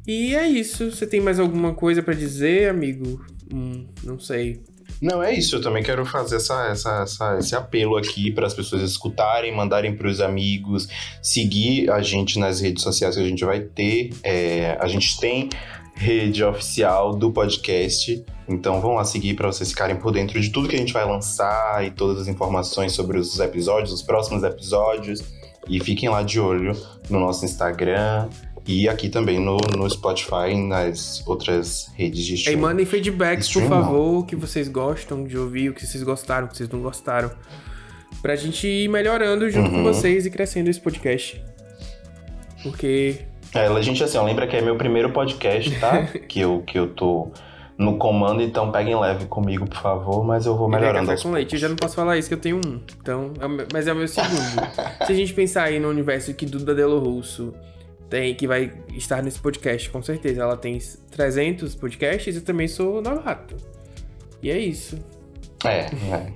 E 0.07 0.33
é 0.33 0.49
isso. 0.49 0.89
Você 0.89 1.05
tem 1.05 1.21
mais 1.21 1.39
alguma 1.39 1.75
coisa 1.75 2.01
pra 2.01 2.15
dizer, 2.15 2.71
amigo? 2.71 3.23
Hum, 3.53 3.85
não 4.03 4.19
sei. 4.19 4.63
Não, 5.01 5.21
é 5.21 5.33
isso. 5.33 5.55
Eu 5.55 5.61
também 5.61 5.83
quero 5.83 6.05
fazer 6.05 6.37
essa, 6.37 6.67
essa, 6.67 7.01
essa- 7.03 7.37
esse 7.37 7.55
apelo 7.55 7.97
aqui 7.97 8.31
para 8.31 8.47
as 8.47 8.53
pessoas 8.53 8.81
escutarem, 8.81 9.55
mandarem 9.55 9.95
para 9.95 10.07
os 10.07 10.19
amigos, 10.21 10.87
seguir 11.21 11.89
a 11.91 12.01
gente 12.01 12.39
nas 12.39 12.59
redes 12.61 12.83
sociais 12.83 13.15
que 13.15 13.21
a 13.21 13.27
gente 13.27 13.45
vai 13.45 13.59
ter. 13.59 14.09
É, 14.23 14.77
a 14.79 14.87
gente 14.87 15.19
tem 15.19 15.49
rede 15.95 16.43
oficial 16.43 17.15
do 17.15 17.31
podcast. 17.31 18.23
Então 18.47 18.79
vão 18.79 18.93
lá 18.95 19.03
seguir 19.03 19.33
para 19.35 19.47
vocês 19.47 19.69
ficarem 19.69 19.95
por 19.97 20.11
dentro 20.11 20.39
de 20.39 20.49
tudo 20.49 20.67
que 20.69 20.75
a 20.75 20.79
gente 20.79 20.93
vai 20.93 21.05
lançar 21.05 21.85
e 21.85 21.91
todas 21.91 22.21
as 22.21 22.27
informações 22.27 22.93
sobre 22.93 23.17
os 23.17 23.39
episódios, 23.39 23.91
os 23.91 24.01
próximos 24.01 24.43
episódios. 24.43 25.23
E 25.69 25.79
fiquem 25.81 26.07
lá 26.07 26.23
de 26.23 26.39
olho 26.39 26.71
no 27.09 27.19
nosso 27.19 27.43
Instagram 27.43 28.29
e 28.67 28.87
aqui 28.89 29.07
também 29.09 29.39
no, 29.39 29.57
no 29.77 29.89
Spotify 29.89 30.51
e 30.51 30.57
nas 30.57 31.23
outras 31.25 31.89
redes 31.95 32.25
de 32.25 32.35
streaming. 32.35 32.61
mandem 32.61 32.85
feedbacks, 32.85 33.47
por 33.51 33.63
favor, 33.63 34.19
o 34.19 34.23
que 34.25 34.35
vocês 34.35 34.67
gostam 34.67 35.23
de 35.25 35.37
ouvir, 35.37 35.69
o 35.69 35.73
que 35.73 35.85
vocês 35.85 36.03
gostaram, 36.03 36.47
o 36.47 36.49
que 36.49 36.57
vocês 36.57 36.69
não 36.69 36.81
gostaram. 36.81 37.31
Pra 38.21 38.35
gente 38.35 38.67
ir 38.67 38.87
melhorando 38.89 39.49
junto 39.49 39.69
com 39.69 39.77
Uhum. 39.77 39.83
vocês 39.83 40.25
e 40.25 40.29
crescendo 40.31 40.69
esse 40.69 40.79
podcast. 40.81 41.41
Porque 42.63 43.19
É, 43.53 43.81
gente, 43.81 44.03
assim, 44.03 44.17
ó, 44.17 44.23
lembra 44.23 44.47
que 44.47 44.55
é 44.55 44.61
meu 44.61 44.75
primeiro 44.75 45.11
podcast, 45.11 45.71
tá? 45.79 46.03
que, 46.27 46.39
eu, 46.39 46.61
que 46.65 46.77
eu 46.77 46.87
tô 46.87 47.31
no 47.77 47.97
comando, 47.97 48.41
então 48.41 48.71
peguem 48.71 48.99
leve 48.99 49.25
comigo, 49.27 49.67
por 49.67 49.77
favor, 49.79 50.23
mas 50.25 50.45
eu 50.45 50.57
vou 50.57 50.67
Ele 50.67 50.75
é 50.77 50.79
melhorando 50.79 51.05
café 51.05 51.11
aos 51.13 51.23
com 51.23 51.31
leite. 51.31 51.53
Eu 51.53 51.59
já 51.59 51.69
não 51.69 51.75
posso 51.75 51.95
falar 51.95 52.17
isso, 52.17 52.27
que 52.27 52.33
eu 52.33 52.39
tenho 52.39 52.57
um. 52.57 52.81
Então, 53.01 53.33
é 53.39 53.47
meu- 53.47 53.67
mas 53.71 53.87
é 53.87 53.93
o 53.93 53.95
meu 53.95 54.07
segundo. 54.07 54.27
Se 55.05 55.11
a 55.11 55.15
gente 55.15 55.33
pensar 55.33 55.63
aí 55.65 55.79
no 55.79 55.87
universo 55.89 56.33
que 56.33 56.45
Duda 56.45 56.73
Delo 56.73 56.99
Russo 56.99 57.53
tem, 58.09 58.35
que 58.35 58.47
vai 58.47 58.71
estar 58.93 59.21
nesse 59.21 59.39
podcast, 59.39 59.89
com 59.89 60.01
certeza. 60.01 60.41
Ela 60.41 60.57
tem 60.57 60.79
300 61.11 61.75
podcasts 61.75 62.35
e 62.35 62.41
também 62.41 62.67
sou 62.67 63.01
novato. 63.01 63.55
E 64.41 64.49
é 64.49 64.57
isso. 64.57 64.97
É, 65.65 65.79
é. 66.11 66.31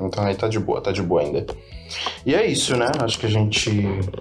Então 0.00 0.24
aí 0.24 0.34
tá 0.34 0.48
de 0.48 0.58
boa, 0.58 0.80
tá 0.80 0.90
de 0.90 1.02
boa 1.02 1.22
ainda. 1.22 1.46
E 2.24 2.34
é 2.34 2.46
isso, 2.46 2.76
né? 2.76 2.90
Acho 3.00 3.18
que 3.18 3.26
a 3.26 3.30
gente 3.30 3.70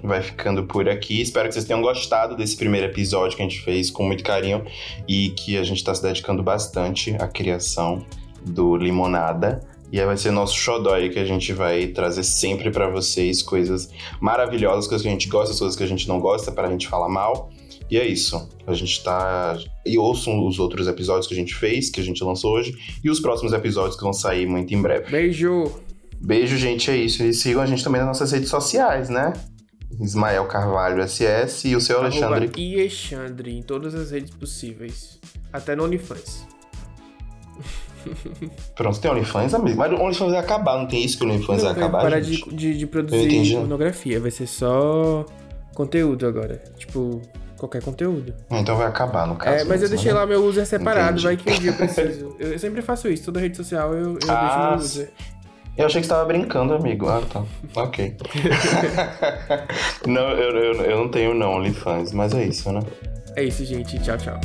vai 0.03 0.21
ficando 0.21 0.65
por 0.65 0.89
aqui. 0.89 1.21
Espero 1.21 1.47
que 1.47 1.53
vocês 1.53 1.65
tenham 1.65 1.81
gostado 1.81 2.35
desse 2.35 2.57
primeiro 2.57 2.87
episódio 2.87 3.37
que 3.37 3.43
a 3.43 3.47
gente 3.47 3.61
fez 3.61 3.89
com 3.89 4.03
muito 4.03 4.23
carinho 4.23 4.65
e 5.07 5.29
que 5.29 5.57
a 5.57 5.63
gente 5.63 5.83
tá 5.83 5.93
se 5.95 6.01
dedicando 6.01 6.43
bastante 6.43 7.15
à 7.19 7.27
criação 7.27 8.05
do 8.45 8.75
Limonada. 8.75 9.61
E 9.91 9.99
aí 9.99 10.05
vai 10.05 10.15
ser 10.15 10.31
nosso 10.31 10.55
xodó 10.55 10.93
aí 10.93 11.09
que 11.09 11.19
a 11.19 11.25
gente 11.25 11.51
vai 11.51 11.87
trazer 11.87 12.23
sempre 12.23 12.71
pra 12.71 12.89
vocês 12.89 13.41
coisas 13.41 13.89
maravilhosas, 14.21 14.87
coisas 14.87 15.01
que 15.01 15.09
a 15.09 15.11
gente 15.11 15.27
gosta, 15.27 15.57
coisas 15.57 15.75
que 15.75 15.83
a 15.83 15.87
gente 15.87 16.07
não 16.07 16.19
gosta, 16.19 16.51
pra 16.51 16.69
gente 16.69 16.87
falar 16.87 17.09
mal. 17.09 17.51
E 17.89 17.97
é 17.97 18.07
isso. 18.07 18.49
A 18.65 18.73
gente 18.73 19.03
tá. 19.03 19.57
E 19.85 19.97
ouçam 19.97 20.47
os 20.47 20.59
outros 20.59 20.87
episódios 20.87 21.27
que 21.27 21.33
a 21.33 21.37
gente 21.37 21.53
fez, 21.53 21.89
que 21.89 21.99
a 21.99 22.03
gente 22.03 22.23
lançou 22.23 22.53
hoje, 22.53 22.73
e 23.03 23.09
os 23.09 23.19
próximos 23.19 23.51
episódios 23.51 23.97
que 23.97 24.03
vão 24.03 24.13
sair 24.13 24.47
muito 24.47 24.73
em 24.73 24.81
breve. 24.81 25.11
Beijo! 25.11 25.69
Beijo, 26.21 26.55
gente, 26.55 26.89
é 26.89 26.95
isso. 26.95 27.21
E 27.23 27.33
sigam 27.33 27.61
a 27.61 27.65
gente 27.65 27.83
também 27.83 27.99
nas 27.99 28.07
nossas 28.07 28.31
redes 28.31 28.49
sociais, 28.49 29.09
né? 29.09 29.33
Ismael 29.99 30.45
Carvalho 30.45 31.05
SS 31.05 31.67
e 31.67 31.75
o 31.75 31.81
seu 31.81 31.99
Alexandre. 31.99 32.45
Arroba 32.45 32.79
Alexandre 32.79 33.57
em 33.57 33.61
todas 33.61 33.93
as 33.93 34.11
redes 34.11 34.33
possíveis. 34.33 35.19
Até 35.51 35.75
no 35.75 35.83
OnlyFans. 35.83 36.50
Pronto, 38.75 38.99
tem 38.99 39.11
OnlyFans, 39.11 39.53
amigo. 39.53 39.77
Mas 39.77 39.91
o 39.91 39.95
OnlyFans 39.95 40.31
vai 40.31 40.39
acabar, 40.39 40.77
não 40.77 40.87
tem 40.87 41.03
isso 41.03 41.17
que 41.17 41.25
o 41.25 41.27
OnlyFans 41.27 41.63
vai 41.63 41.71
acabar, 41.71 42.01
parar 42.01 42.21
gente? 42.21 42.49
de, 42.49 42.55
de, 42.55 42.77
de 42.77 42.87
produzir 42.87 43.55
pornografia. 43.55 44.19
Vai 44.19 44.31
ser 44.31 44.47
só 44.47 45.25
conteúdo 45.73 46.27
agora. 46.27 46.61
Tipo, 46.77 47.21
qualquer 47.57 47.83
conteúdo. 47.83 48.33
Então 48.49 48.75
vai 48.75 48.87
acabar, 48.87 49.27
no 49.27 49.35
caso. 49.35 49.57
É, 49.57 49.63
mas 49.63 49.83
eu 49.83 49.89
deixei 49.89 50.11
né? 50.11 50.19
lá 50.19 50.25
meu 50.25 50.43
user 50.43 50.65
separado, 50.65 51.19
Entendi. 51.19 51.23
vai 51.23 51.37
que 51.37 51.49
um 51.49 51.59
dia 51.59 51.71
eu 51.71 51.75
preciso. 51.75 52.35
Eu 52.41 52.57
sempre 52.57 52.81
faço 52.81 53.07
isso, 53.07 53.25
toda 53.25 53.39
rede 53.39 53.55
social 53.55 53.93
eu, 53.93 54.13
eu 54.13 54.19
Ah, 54.27 54.41
deixo 54.41 54.59
meu 54.59 54.77
user. 54.77 55.11
Eu 55.77 55.85
achei 55.85 56.01
que 56.01 56.07
você 56.07 56.13
tava 56.13 56.25
brincando, 56.25 56.73
amigo. 56.73 57.07
Ah, 57.07 57.21
tá. 57.31 57.43
Ok. 57.75 58.17
não, 60.05 60.29
eu, 60.31 60.57
eu, 60.57 60.73
eu 60.83 60.97
não 60.97 61.09
tenho 61.09 61.33
não 61.33 61.53
OnlyFans, 61.53 62.11
mas 62.11 62.33
é 62.33 62.43
isso, 62.43 62.71
né? 62.71 62.81
É 63.35 63.43
isso, 63.43 63.63
gente. 63.63 63.97
Tchau, 63.99 64.17
tchau. 64.17 64.39